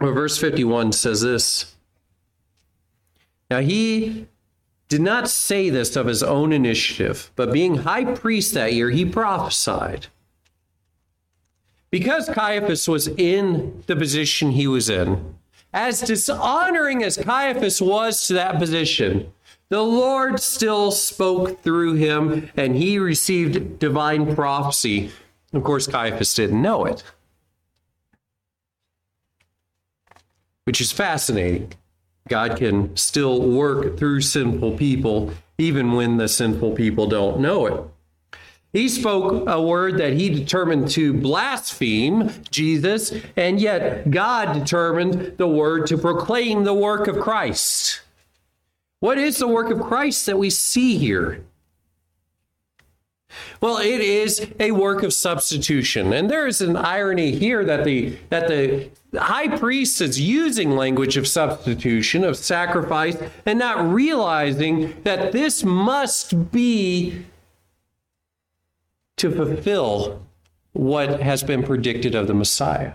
[0.00, 1.74] Well, verse 51 says this
[3.50, 4.26] Now he
[4.88, 9.04] did not say this of his own initiative, but being high priest that year, he
[9.04, 10.06] prophesied.
[11.90, 15.36] Because Caiaphas was in the position he was in,
[15.72, 19.32] as dishonoring as Caiaphas was to that position,
[19.68, 25.10] the Lord still spoke through him and he received divine prophecy.
[25.52, 27.02] Of course, Caiaphas didn't know it.
[30.68, 31.72] Which is fascinating.
[32.28, 38.38] God can still work through sinful people, even when the sinful people don't know it.
[38.74, 45.48] He spoke a word that he determined to blaspheme Jesus, and yet God determined the
[45.48, 48.02] word to proclaim the work of Christ.
[49.00, 51.46] What is the work of Christ that we see here?
[53.62, 56.12] Well, it is a work of substitution.
[56.12, 61.16] And there is an irony here that the that the high priest is using language
[61.16, 67.24] of substitution, of sacrifice, and not realizing that this must be
[69.16, 70.22] to fulfill
[70.72, 72.92] what has been predicted of the Messiah.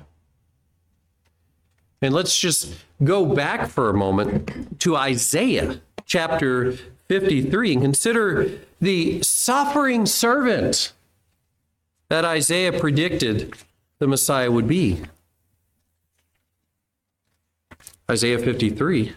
[2.01, 6.73] And let's just go back for a moment to Isaiah chapter
[7.07, 10.93] 53 and consider the suffering servant
[12.09, 13.53] that Isaiah predicted
[13.99, 15.01] the Messiah would be.
[18.09, 19.13] Isaiah 53.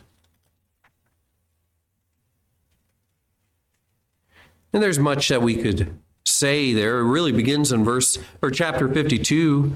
[4.72, 6.98] And there's much that we could say there.
[6.98, 9.72] It really begins in verse or chapter 52,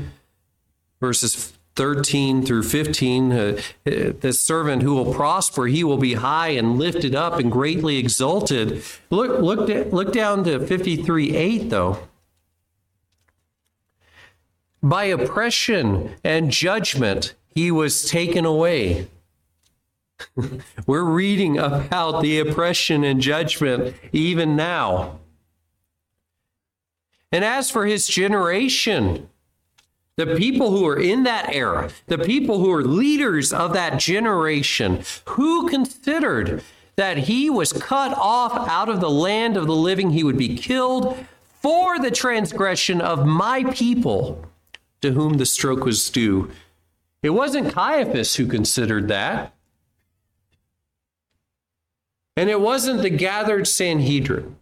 [1.01, 6.79] verses 13 through 15 uh, the servant who will prosper he will be high and
[6.79, 12.09] lifted up and greatly exalted look look look down to 53 8 though
[14.83, 19.09] by oppression and judgment he was taken away
[20.87, 25.19] we're reading about the oppression and judgment even now
[27.33, 29.29] and as for his generation
[30.21, 35.03] the people who are in that era, the people who are leaders of that generation,
[35.29, 36.63] who considered
[36.97, 40.57] that he was cut off out of the land of the living, he would be
[40.57, 41.25] killed
[41.63, 44.45] for the transgression of my people
[45.01, 46.51] to whom the stroke was due.
[47.23, 49.55] It wasn't Caiaphas who considered that.
[52.37, 54.57] And it wasn't the gathered Sanhedrin.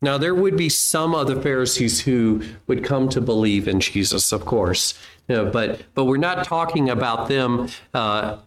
[0.00, 4.32] Now, there would be some of the Pharisees who would come to believe in Jesus,
[4.32, 4.94] of course,
[5.28, 8.38] you know, but but we're not talking about them uh,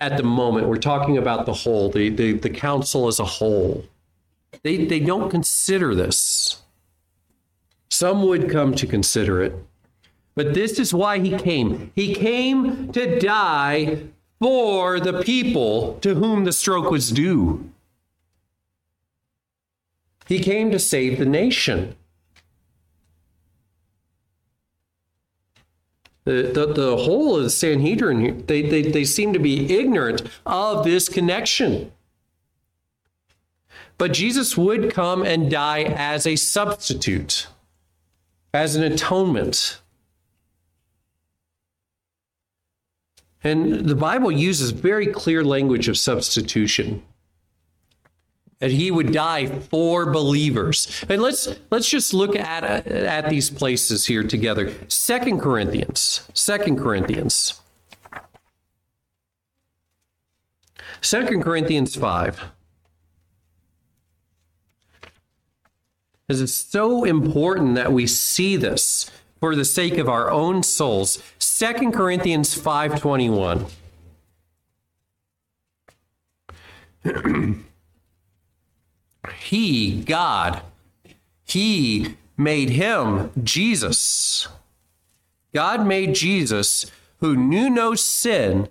[0.00, 0.68] at the moment.
[0.68, 3.84] We're talking about the whole, the, the, the council as a whole.
[4.62, 6.62] They, they don't consider this.
[7.90, 9.54] Some would come to consider it.
[10.34, 11.92] But this is why he came.
[11.94, 14.04] He came to die
[14.40, 17.70] for the people to whom the stroke was due.
[20.26, 21.96] He came to save the nation.
[26.24, 30.84] The, the, the whole of the Sanhedrin, they, they, they seem to be ignorant of
[30.84, 31.92] this connection.
[33.98, 37.48] But Jesus would come and die as a substitute,
[38.54, 39.81] as an atonement.
[43.44, 47.02] And the Bible uses very clear language of substitution
[48.60, 51.04] that he would die for believers.
[51.08, 54.72] And let's let's just look at at these places here together.
[54.86, 56.28] Second Corinthians.
[56.32, 57.60] Second Corinthians.
[61.00, 62.40] Second Corinthians 5.
[66.28, 69.10] Because it's so important that we see this
[69.42, 71.20] for the sake of our own souls.
[71.40, 73.68] Second Corinthians 5:21.
[79.40, 80.62] He, God,
[81.44, 84.46] He made him, Jesus.
[85.52, 86.86] God made Jesus,
[87.18, 88.68] who knew no sin,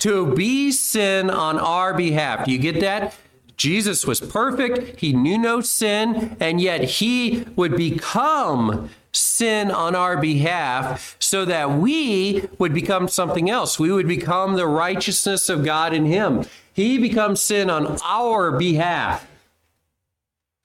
[0.00, 2.48] to be sin on our behalf.
[2.48, 3.14] You get that?
[3.58, 10.16] Jesus was perfect, he knew no sin, and yet he would become sin on our
[10.16, 13.78] behalf so that we would become something else.
[13.78, 16.44] We would become the righteousness of God in him.
[16.72, 19.26] He becomes sin on our behalf.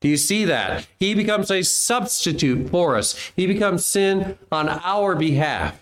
[0.02, 0.88] Do you see that?
[1.00, 3.16] He becomes a substitute for us.
[3.36, 5.80] He becomes sin on our behalf.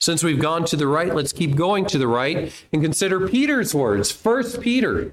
[0.00, 3.74] Since we've gone to the right, let's keep going to the right and consider Peter's
[3.74, 4.12] words.
[4.12, 5.12] First Peter,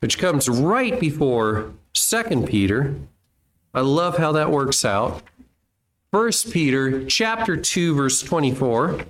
[0.00, 2.94] which comes right before Second Peter.
[3.72, 5.22] I love how that works out.
[6.12, 9.04] First Peter chapter 2 verse 24.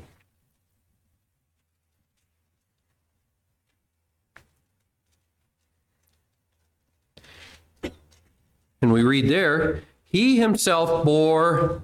[8.82, 11.82] And we read there, he himself bore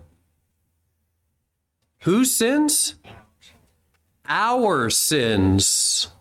[2.02, 2.94] whose sins?
[4.28, 6.11] Our sins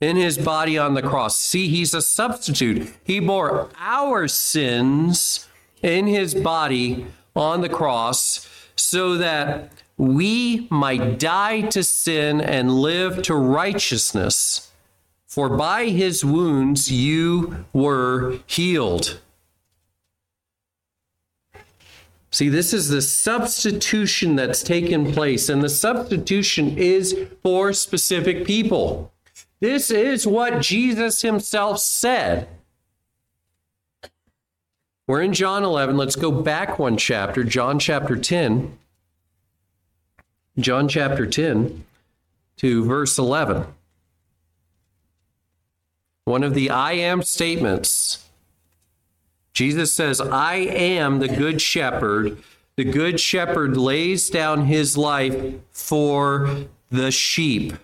[0.00, 1.38] in his body on the cross.
[1.38, 2.92] See, he's a substitute.
[3.04, 5.46] He bore our sins
[5.82, 13.22] in his body on the cross so that we might die to sin and live
[13.22, 14.72] to righteousness.
[15.26, 19.20] For by his wounds you were healed.
[22.32, 29.09] See, this is the substitution that's taken place, and the substitution is for specific people.
[29.60, 32.48] This is what Jesus himself said.
[35.06, 35.96] We're in John 11.
[35.96, 38.78] Let's go back one chapter, John chapter 10.
[40.58, 41.84] John chapter 10
[42.58, 43.66] to verse 11.
[46.24, 48.30] One of the I am statements
[49.52, 52.42] Jesus says, I am the good shepherd.
[52.76, 57.74] The good shepherd lays down his life for the sheep.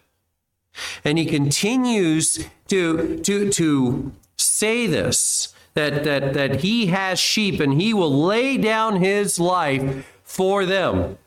[1.04, 7.80] And he continues to, to, to say this that, that, that he has sheep and
[7.80, 11.18] he will lay down his life for them.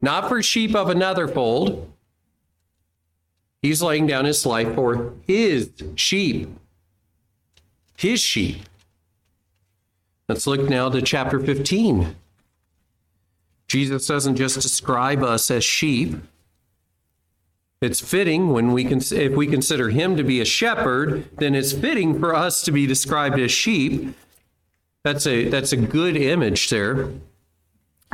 [0.00, 1.88] Not for sheep of another fold.
[3.60, 6.48] He's laying down his life for his sheep
[8.02, 8.62] his sheep.
[10.28, 12.16] Let's look now to chapter 15.
[13.68, 16.16] Jesus doesn't just describe us as sheep.
[17.82, 21.72] It's fitting when we can, if we consider him to be a shepherd, then it's
[21.72, 24.14] fitting for us to be described as sheep.
[25.02, 27.10] That's a that's a good image there.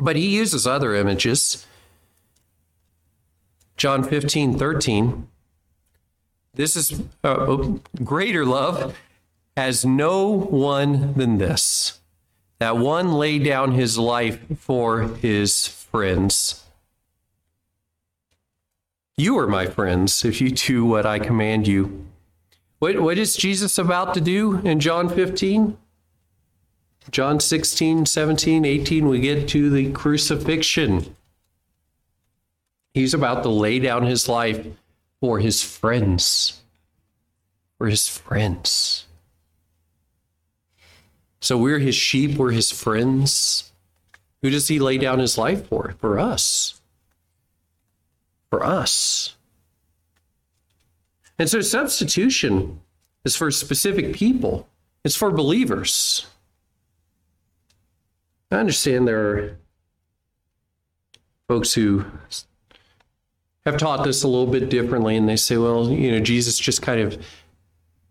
[0.00, 1.66] But he uses other images.
[3.76, 5.28] John 15, 13.
[6.54, 8.98] This is uh, greater love
[9.54, 12.00] has no one than this
[12.58, 16.64] that one laid down his life for his friends.
[19.20, 22.06] You are my friends if you do what I command you.
[22.78, 25.76] What, what is Jesus about to do in John 15?
[27.10, 31.16] John 16, 17, 18, we get to the crucifixion.
[32.94, 34.64] He's about to lay down his life
[35.20, 36.60] for his friends.
[37.76, 39.06] For his friends.
[41.40, 43.72] So we're his sheep, we're his friends.
[44.42, 45.96] Who does he lay down his life for?
[45.98, 46.77] For us.
[48.50, 49.36] For us.
[51.38, 52.80] And so substitution
[53.24, 54.68] is for specific people,
[55.04, 56.26] it's for believers.
[58.50, 59.56] I understand there are
[61.46, 62.04] folks who
[63.66, 66.80] have taught this a little bit differently, and they say, well, you know, Jesus just
[66.80, 67.22] kind of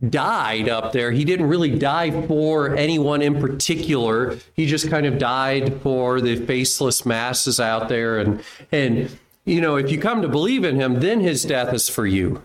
[0.07, 1.11] died up there.
[1.11, 4.38] He didn't really die for anyone in particular.
[4.53, 8.19] He just kind of died for the faceless masses out there.
[8.19, 9.17] And, and,
[9.48, 12.43] you know, if you come to believe in him, then his death is for you.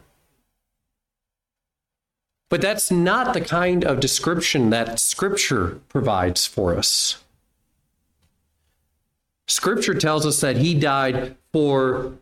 [2.48, 7.24] But that's not the kind of description that Scripture provides for us.
[9.48, 12.12] Scripture tells us that he died for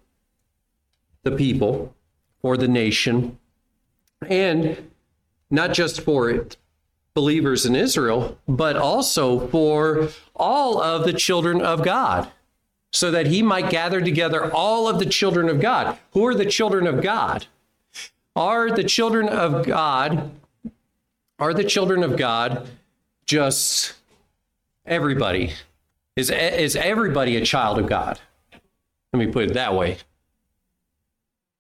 [1.25, 1.95] the people,
[2.41, 3.39] for the nation,
[4.27, 4.91] and
[5.51, 6.47] not just for
[7.13, 12.31] believers in Israel, but also for all of the children of God,
[12.93, 15.99] so that he might gather together all of the children of God.
[16.13, 17.47] Who are the children of God?
[18.37, 20.31] Are the children of God,
[21.39, 22.69] are the children of God
[23.27, 23.95] just
[24.87, 25.53] everybody?
[26.17, 28.21] Is, is everybody a child of God?
[29.13, 29.99] Let me put it that way.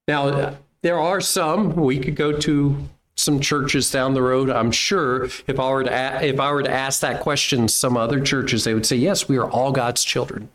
[0.06, 2.76] Now, there are some, we could go to
[3.16, 4.48] some churches down the road.
[4.48, 8.20] I'm sure if I were to if I were to ask that question, some other
[8.20, 10.48] churches they would say, "Yes, we are all God's children."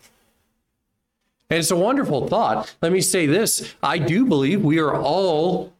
[1.49, 2.75] And it's a wonderful thought.
[2.81, 5.73] Let me say this: I do believe we are all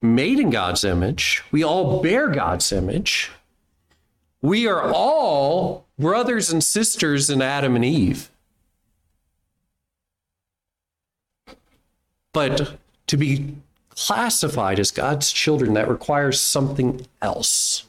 [0.00, 1.42] made in God's image.
[1.50, 3.30] We all bear God's image.
[4.40, 8.30] We are all brothers and sisters in Adam and Eve.
[12.32, 12.78] But
[13.08, 13.56] to be
[13.90, 17.86] classified as God's children, that requires something else.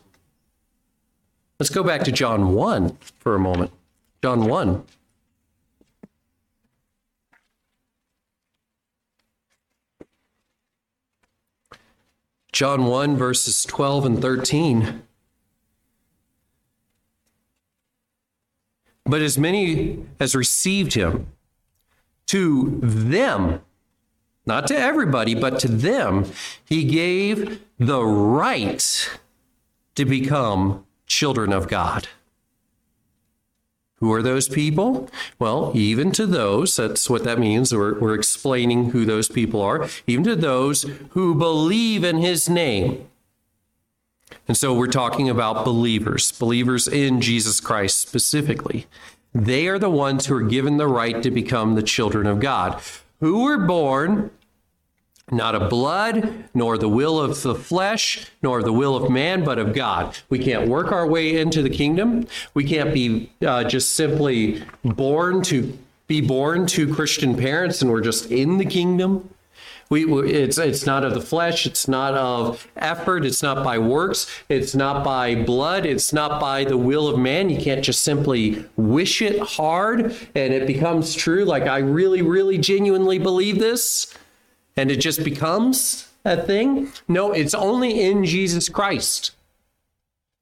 [1.60, 3.72] Let's go back to John 1 for a moment.
[4.24, 4.84] John 1.
[12.52, 15.04] John 1, verses 12 and 13.
[19.06, 21.28] But as many as received him,
[22.28, 23.62] to them
[24.45, 26.26] not to everybody, but to them,
[26.66, 29.20] he gave the right
[29.95, 32.08] to become children of God.
[34.00, 35.10] Who are those people?
[35.39, 37.74] Well, even to those, that's what that means.
[37.74, 43.10] We're, we're explaining who those people are, even to those who believe in his name.
[44.47, 48.88] And so we're talking about believers, believers in Jesus Christ specifically.
[49.34, 52.82] They are the ones who are given the right to become the children of God,
[53.20, 54.32] who were born
[55.32, 59.60] not of blood, nor the will of the flesh, nor the will of man, but
[59.60, 60.18] of God.
[60.30, 62.28] We can't work our way into the kingdom.
[62.54, 65.78] We can't be uh, just simply born to
[66.08, 69.30] be born to Christian parents and we're just in the kingdom.
[69.90, 71.66] We, it's it's not of the flesh.
[71.66, 73.26] It's not of effort.
[73.26, 74.30] It's not by works.
[74.48, 75.86] It's not by blood.
[75.86, 77.50] It's not by the will of man.
[77.50, 81.44] You can't just simply wish it hard and it becomes true.
[81.44, 84.14] Like I really, really, genuinely believe this
[84.80, 86.90] and it just becomes a thing.
[87.10, 89.32] No, it's only in Jesus Christ.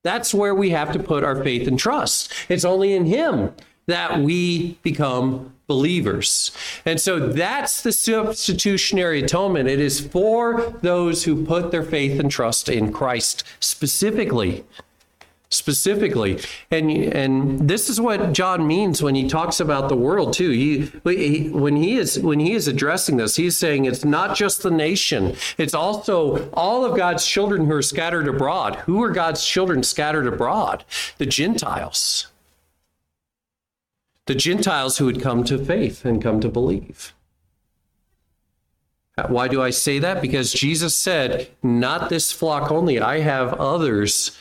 [0.03, 2.31] That's where we have to put our faith and trust.
[2.47, 3.53] It's only in Him
[3.87, 6.51] that we become believers.
[6.85, 9.69] And so that's the substitutionary atonement.
[9.69, 14.63] It is for those who put their faith and trust in Christ specifically
[15.49, 16.39] specifically.
[16.71, 20.49] And and this is what john means when he talks about the world too.
[20.49, 24.63] He, he, when he is when he is addressing this he's saying it's not just
[24.63, 25.35] the nation.
[25.57, 28.75] It's also all of god's children who are scattered abroad.
[28.87, 30.83] Who are god's children scattered abroad?
[31.17, 32.27] The gentiles.
[34.25, 37.13] The gentiles who had come to faith and come to believe.
[39.29, 40.21] Why do i say that?
[40.21, 42.99] Because jesus said not this flock only.
[42.99, 44.37] I have others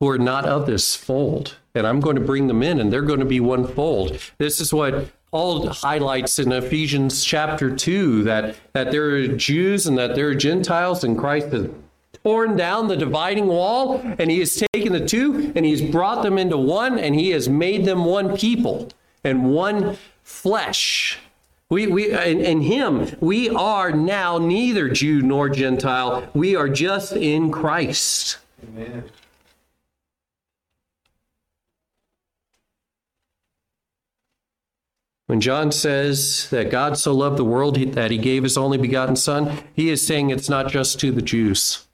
[0.00, 1.56] who are not of this fold.
[1.74, 4.18] And I'm going to bring them in, and they're going to be one fold.
[4.38, 9.96] This is what Paul highlights in Ephesians chapter 2 that, that there are Jews and
[9.98, 11.68] that there are Gentiles, and Christ has
[12.24, 16.38] torn down the dividing wall, and he has taken the two and he's brought them
[16.38, 18.88] into one, and he has made them one people
[19.22, 21.18] and one flesh.
[21.68, 26.28] We, we in, in him, we are now neither Jew nor Gentile.
[26.34, 28.38] We are just in Christ.
[28.64, 29.04] Amen.
[35.30, 39.14] When John says that God so loved the world that he gave his only begotten
[39.14, 41.86] Son, he is saying it's not just to the Jews,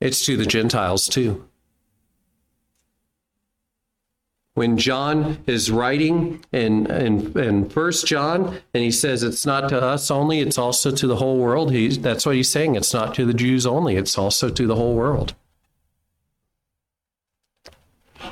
[0.00, 1.44] it's to the Gentiles too.
[4.54, 9.80] when John is writing in, in, in 1 John, and he says it's not to
[9.80, 11.70] us only, it's also to the whole world.
[11.70, 12.74] He's, that's what he's saying.
[12.74, 15.34] It's not to the Jews only, it's also to the whole world.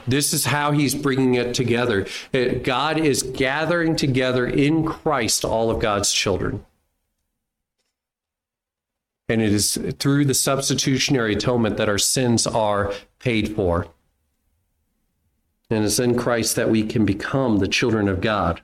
[0.06, 2.06] This is how he's bringing it together.
[2.32, 6.64] It, God is gathering together in Christ all of God's children.
[9.28, 13.86] And it is through the substitutionary atonement that our sins are paid for.
[15.70, 18.60] And it's in Christ that we can become the children of God.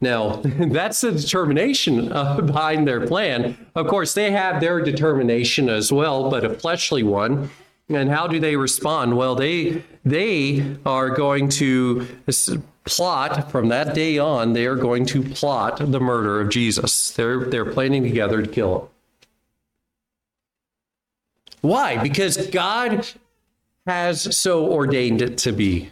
[0.00, 3.66] Now, that's the determination uh, behind their plan.
[3.74, 7.50] Of course, they have their determination as well, but a fleshly one.
[7.88, 9.16] And how do they respond?
[9.16, 12.06] Well, they they are going to
[12.84, 14.54] plot from that day on.
[14.54, 17.12] They are going to plot the murder of Jesus.
[17.12, 18.88] They're they're planning together to kill him.
[21.60, 22.02] Why?
[22.02, 23.06] Because God
[23.86, 25.90] has so ordained it to be.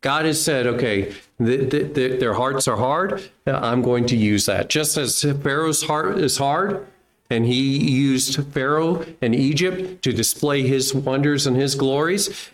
[0.00, 3.28] God has said, okay, the, the, the, their hearts are hard.
[3.46, 4.68] I'm going to use that.
[4.68, 6.86] Just as Pharaoh's heart is hard,
[7.30, 12.50] and he used Pharaoh and Egypt to display his wonders and his glories.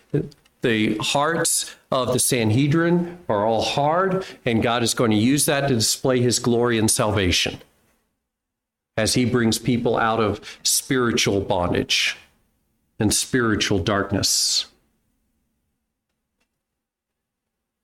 [0.62, 5.68] The hearts of the Sanhedrin are all hard, and God is going to use that
[5.68, 7.60] to display his glory and salvation
[8.96, 12.16] as he brings people out of spiritual bondage
[12.98, 14.66] and spiritual darkness.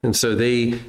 [0.03, 0.81] And so they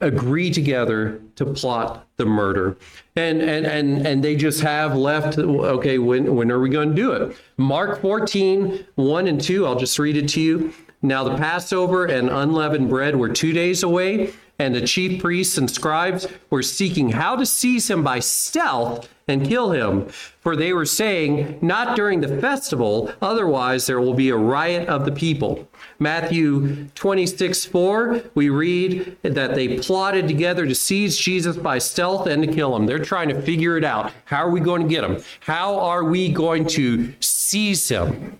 [0.00, 2.76] agree together to plot the murder.
[3.16, 6.94] And and and and they just have left okay, when when are we going to
[6.94, 7.36] do it?
[7.56, 10.72] Mark 14, 1 and 2, I'll just read it to you.
[11.02, 15.70] Now the Passover and unleavened bread were two days away, and the chief priests and
[15.70, 20.08] scribes were seeking how to seize him by stealth and kill him.
[20.40, 25.04] For they were saying, Not during the festival, otherwise there will be a riot of
[25.04, 25.68] the people.
[25.98, 32.42] Matthew 26, 4, we read that they plotted together to seize Jesus by stealth and
[32.42, 32.86] to kill him.
[32.86, 34.12] They're trying to figure it out.
[34.24, 35.22] How are we going to get him?
[35.40, 38.38] How are we going to seize him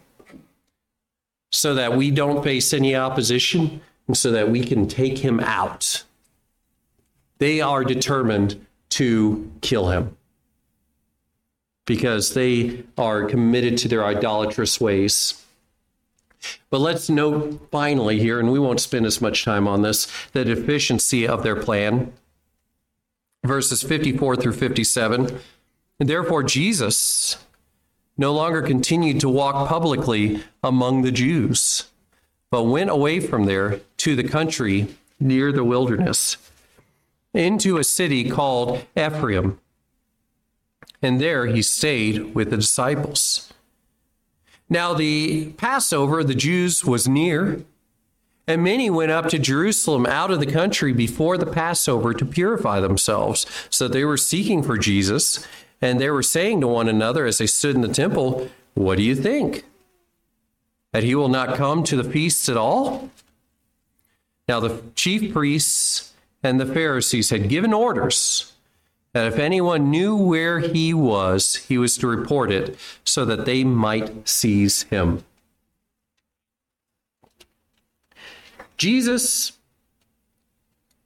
[1.53, 6.05] so that we don't face any opposition and so that we can take him out?
[7.39, 10.17] They are determined to kill him
[11.91, 15.45] because they are committed to their idolatrous ways.
[16.71, 20.45] But let's note finally here, and we won't spend as much time on this, the
[20.45, 22.13] deficiency of their plan.
[23.45, 25.41] Verses 54 through 57.
[25.99, 27.39] And Therefore, Jesus
[28.17, 31.89] no longer continued to walk publicly among the Jews,
[32.53, 36.37] but went away from there to the country near the wilderness
[37.35, 39.60] into a city called Ephraim.
[41.03, 43.53] And there he stayed with the disciples.
[44.69, 47.65] Now, the Passover, the Jews, was near,
[48.47, 52.81] and many went up to Jerusalem out of the country before the Passover to purify
[52.81, 53.47] themselves.
[53.69, 55.47] So they were seeking for Jesus,
[55.81, 59.03] and they were saying to one another as they stood in the temple, What do
[59.03, 59.65] you think?
[60.93, 63.11] That he will not come to the feasts at all?
[64.49, 66.13] Now, the chief priests
[66.43, 68.50] and the Pharisees had given orders
[69.13, 73.65] that if anyone knew where he was, he was to report it so that they
[73.65, 75.25] might seize him.
[78.77, 79.53] Jesus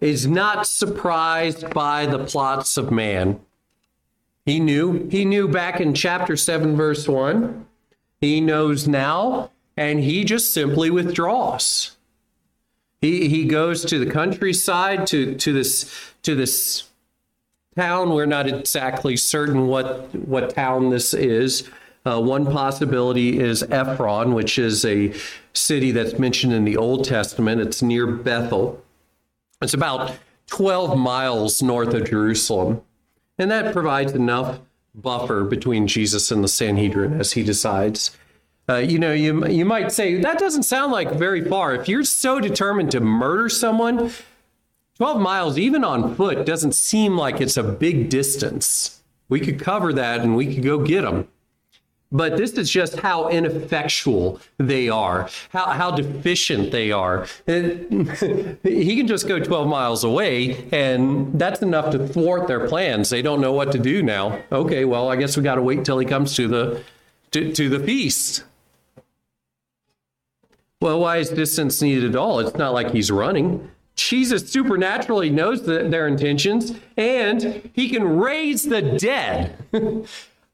[0.01, 3.41] is not surprised by the plots of man.
[4.45, 7.67] He knew, he knew back in chapter 7, verse 1.
[8.21, 11.97] He knows now, and he just simply withdraws.
[13.01, 16.85] He he goes to the countryside to to this to this
[17.77, 18.11] town.
[18.11, 21.69] We're not exactly certain what what town this is.
[22.07, 25.15] Uh, one possibility is Ephron, which is a
[25.55, 27.61] city that's mentioned in the Old Testament.
[27.61, 28.83] It's near Bethel.
[29.63, 30.17] It's about
[30.49, 32.83] 12 miles north of Jerusalem.
[33.39, 34.61] And that provides enough
[34.95, 38.17] buffer between Jesus and the Sanhedrin as he decides
[38.69, 41.75] uh, you know, you you might say that doesn't sound like very far.
[41.75, 44.11] If you're so determined to murder someone,
[45.05, 49.03] 12 miles, even on foot, doesn't seem like it's a big distance.
[49.29, 51.29] We could cover that and we could go get them.
[52.11, 57.27] But this is just how ineffectual they are, how, how deficient they are.
[57.47, 63.11] he can just go 12 miles away, and that's enough to thwart their plans.
[63.11, 64.41] They don't know what to do now.
[64.51, 66.83] Okay, well, I guess we got to wait till he comes to the
[67.33, 68.43] to, to the feast.
[70.81, 72.41] Well, why is distance needed at all?
[72.41, 73.71] It's not like he's running.
[73.97, 79.57] Jesus supernaturally knows the, their intentions and he can raise the dead.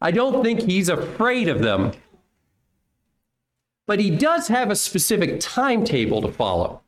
[0.02, 1.92] I don't think he's afraid of them.
[3.86, 6.80] but he does have a specific timetable to follow.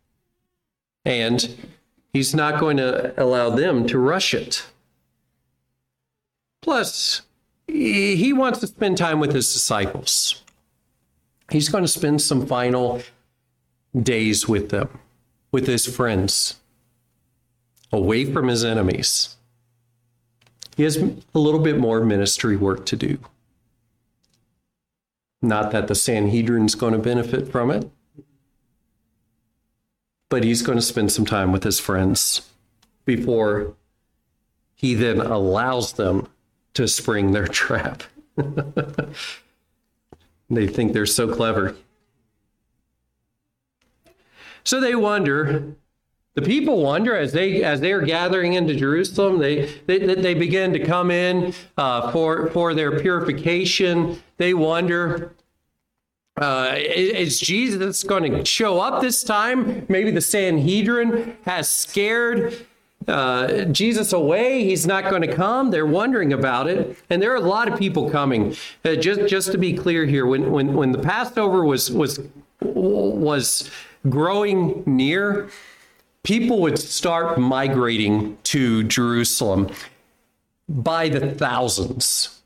[1.05, 1.57] And
[2.13, 4.67] he's not going to allow them to rush it.
[6.61, 7.23] Plus,
[7.67, 10.43] he wants to spend time with his disciples.
[11.51, 13.03] He's going to spend some final
[14.01, 14.89] days with them,
[15.53, 16.57] with his friends,
[17.93, 19.37] away from his enemies.
[20.77, 23.19] He has a little bit more ministry work to do.
[25.43, 27.91] Not that the Sanhedrin's going to benefit from it,
[30.31, 32.49] but he's going to spend some time with his friends
[33.05, 33.75] before
[34.75, 36.29] he then allows them
[36.75, 38.03] to spring their trap.
[40.49, 41.77] they think they're so clever.
[44.65, 45.75] So they wonder.
[46.35, 49.39] The people wonder as they as they are gathering into Jerusalem.
[49.39, 54.23] They they, they begin to come in uh, for for their purification.
[54.39, 55.35] They wonder.
[56.41, 59.85] Uh, is Jesus going to show up this time?
[59.91, 62.67] Maybe the Sanhedrin has scared
[63.07, 64.65] uh, Jesus away.
[64.65, 65.71] He's not going to come.
[65.71, 68.57] They're wondering about it, and there are a lot of people coming.
[68.85, 72.21] Uh, just just to be clear here, when when when the Passover was was
[72.61, 73.71] was
[74.09, 75.51] growing near,
[76.23, 79.71] people would start migrating to Jerusalem
[80.69, 82.39] by the thousands.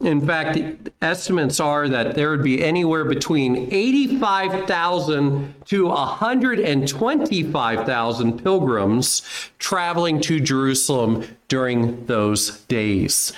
[0.00, 0.58] In fact,
[1.00, 9.22] estimates are that there would be anywhere between 85,000 to 125,000 pilgrims
[9.58, 13.34] traveling to Jerusalem during those days.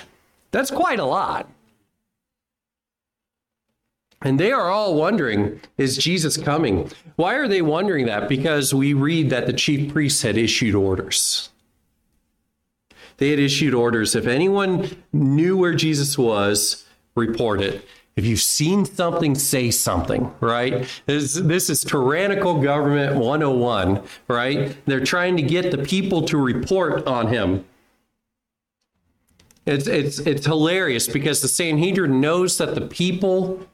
[0.51, 1.47] That's quite a lot.
[4.21, 6.91] And they are all wondering, is Jesus coming?
[7.17, 8.27] Why are they wondering that?
[8.27, 11.49] Because we read that the chief priests had issued orders
[13.17, 17.85] they had issued orders if anyone knew where Jesus was, report it.
[18.15, 20.87] If you've seen something, say something, right?
[21.05, 24.75] This, this is tyrannical government 101, right?
[24.85, 27.65] They're trying to get the people to report on him.
[29.67, 33.67] It's, it's, it's hilarious because the Sanhedrin knows that the people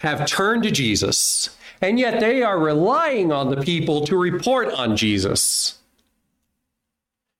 [0.00, 4.96] have turned to Jesus, and yet they are relying on the people to report on
[4.96, 5.78] Jesus.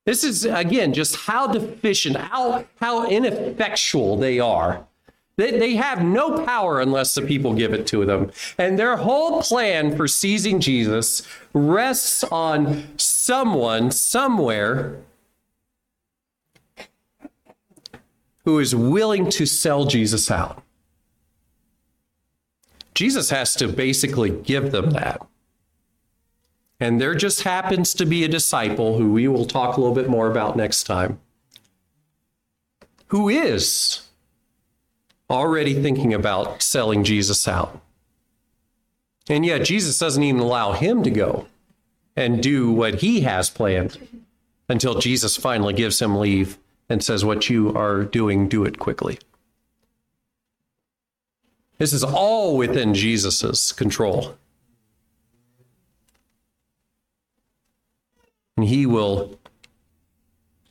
[0.05, 4.85] This is, again, just how deficient, how, how ineffectual they are.
[5.37, 8.31] They, they have no power unless the people give it to them.
[8.57, 14.97] And their whole plan for seizing Jesus rests on someone, somewhere,
[18.45, 20.63] who is willing to sell Jesus out.
[23.01, 25.25] Jesus has to basically give them that.
[26.79, 30.07] And there just happens to be a disciple who we will talk a little bit
[30.07, 31.19] more about next time,
[33.07, 34.01] who is
[35.31, 37.81] already thinking about selling Jesus out.
[39.27, 41.47] And yet, Jesus doesn't even allow him to go
[42.15, 43.97] and do what he has planned
[44.69, 49.17] until Jesus finally gives him leave and says, What you are doing, do it quickly.
[51.81, 54.35] This is all within Jesus' control.
[58.55, 59.39] and he will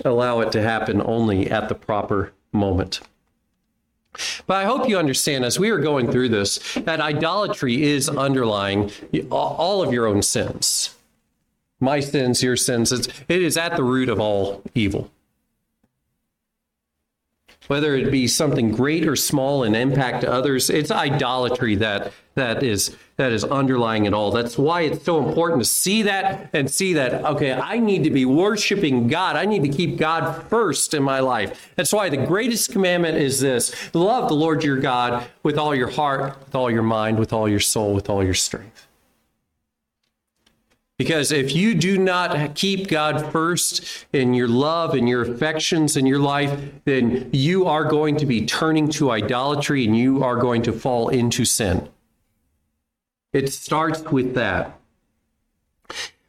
[0.05, 3.01] allow it to happen only at the proper moment.
[4.47, 8.93] But I hope you understand as we are going through this that idolatry is underlying
[9.33, 10.95] all of your own sins.
[11.81, 15.11] My sins, your sins, it's, it is at the root of all evil
[17.71, 20.69] whether it be something great or small and impact to others.
[20.71, 24.33] It's idolatry that that is that is underlying it all.
[24.33, 28.11] That's why it's so important to see that and see that okay, I need to
[28.11, 29.37] be worshiping God.
[29.37, 31.71] I need to keep God first in my life.
[31.77, 35.91] That's why the greatest commandment is this: love the Lord your God with all your
[35.91, 38.89] heart, with all your mind, with all your soul, with all your strength.
[41.01, 46.05] Because if you do not keep God first in your love and your affections in
[46.05, 50.61] your life, then you are going to be turning to idolatry and you are going
[50.65, 51.89] to fall into sin.
[53.33, 54.79] It starts with that.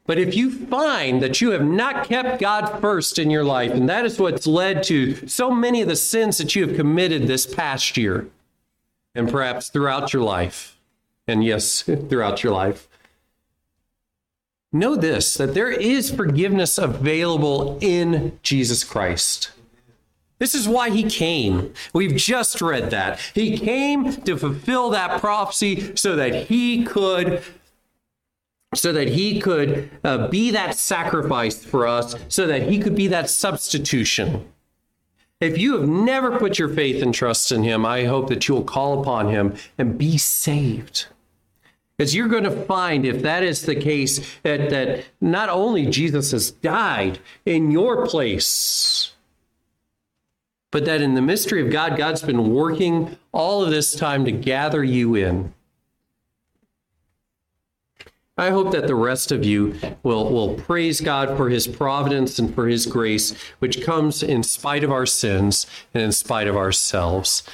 [0.06, 3.90] But if you find that you have not kept God first in your life, and
[3.90, 7.46] that is what's led to so many of the sins that you have committed this
[7.46, 8.30] past year,
[9.14, 10.78] and perhaps throughout your life,
[11.28, 12.88] and yes, throughout your life,
[14.72, 19.52] know this that there is forgiveness available in Jesus Christ.
[20.40, 21.74] This is why he came.
[21.94, 23.20] We've just read that.
[23.36, 27.44] He came to fulfill that prophecy so that he could
[28.74, 33.08] so that he could uh, be that sacrifice for us, so that he could be
[33.08, 34.48] that substitution.
[35.42, 38.56] If you have never put your faith and trust in him, I hope that you
[38.56, 41.08] will call upon him and be saved.
[42.02, 46.32] Because you're going to find, if that is the case, that, that not only Jesus
[46.32, 49.14] has died in your place,
[50.72, 54.32] but that in the mystery of God, God's been working all of this time to
[54.32, 55.54] gather you in.
[58.36, 62.56] I hope that the rest of you will, will praise God for his providence and
[62.56, 67.44] for his grace, which comes in spite of our sins and in spite of ourselves.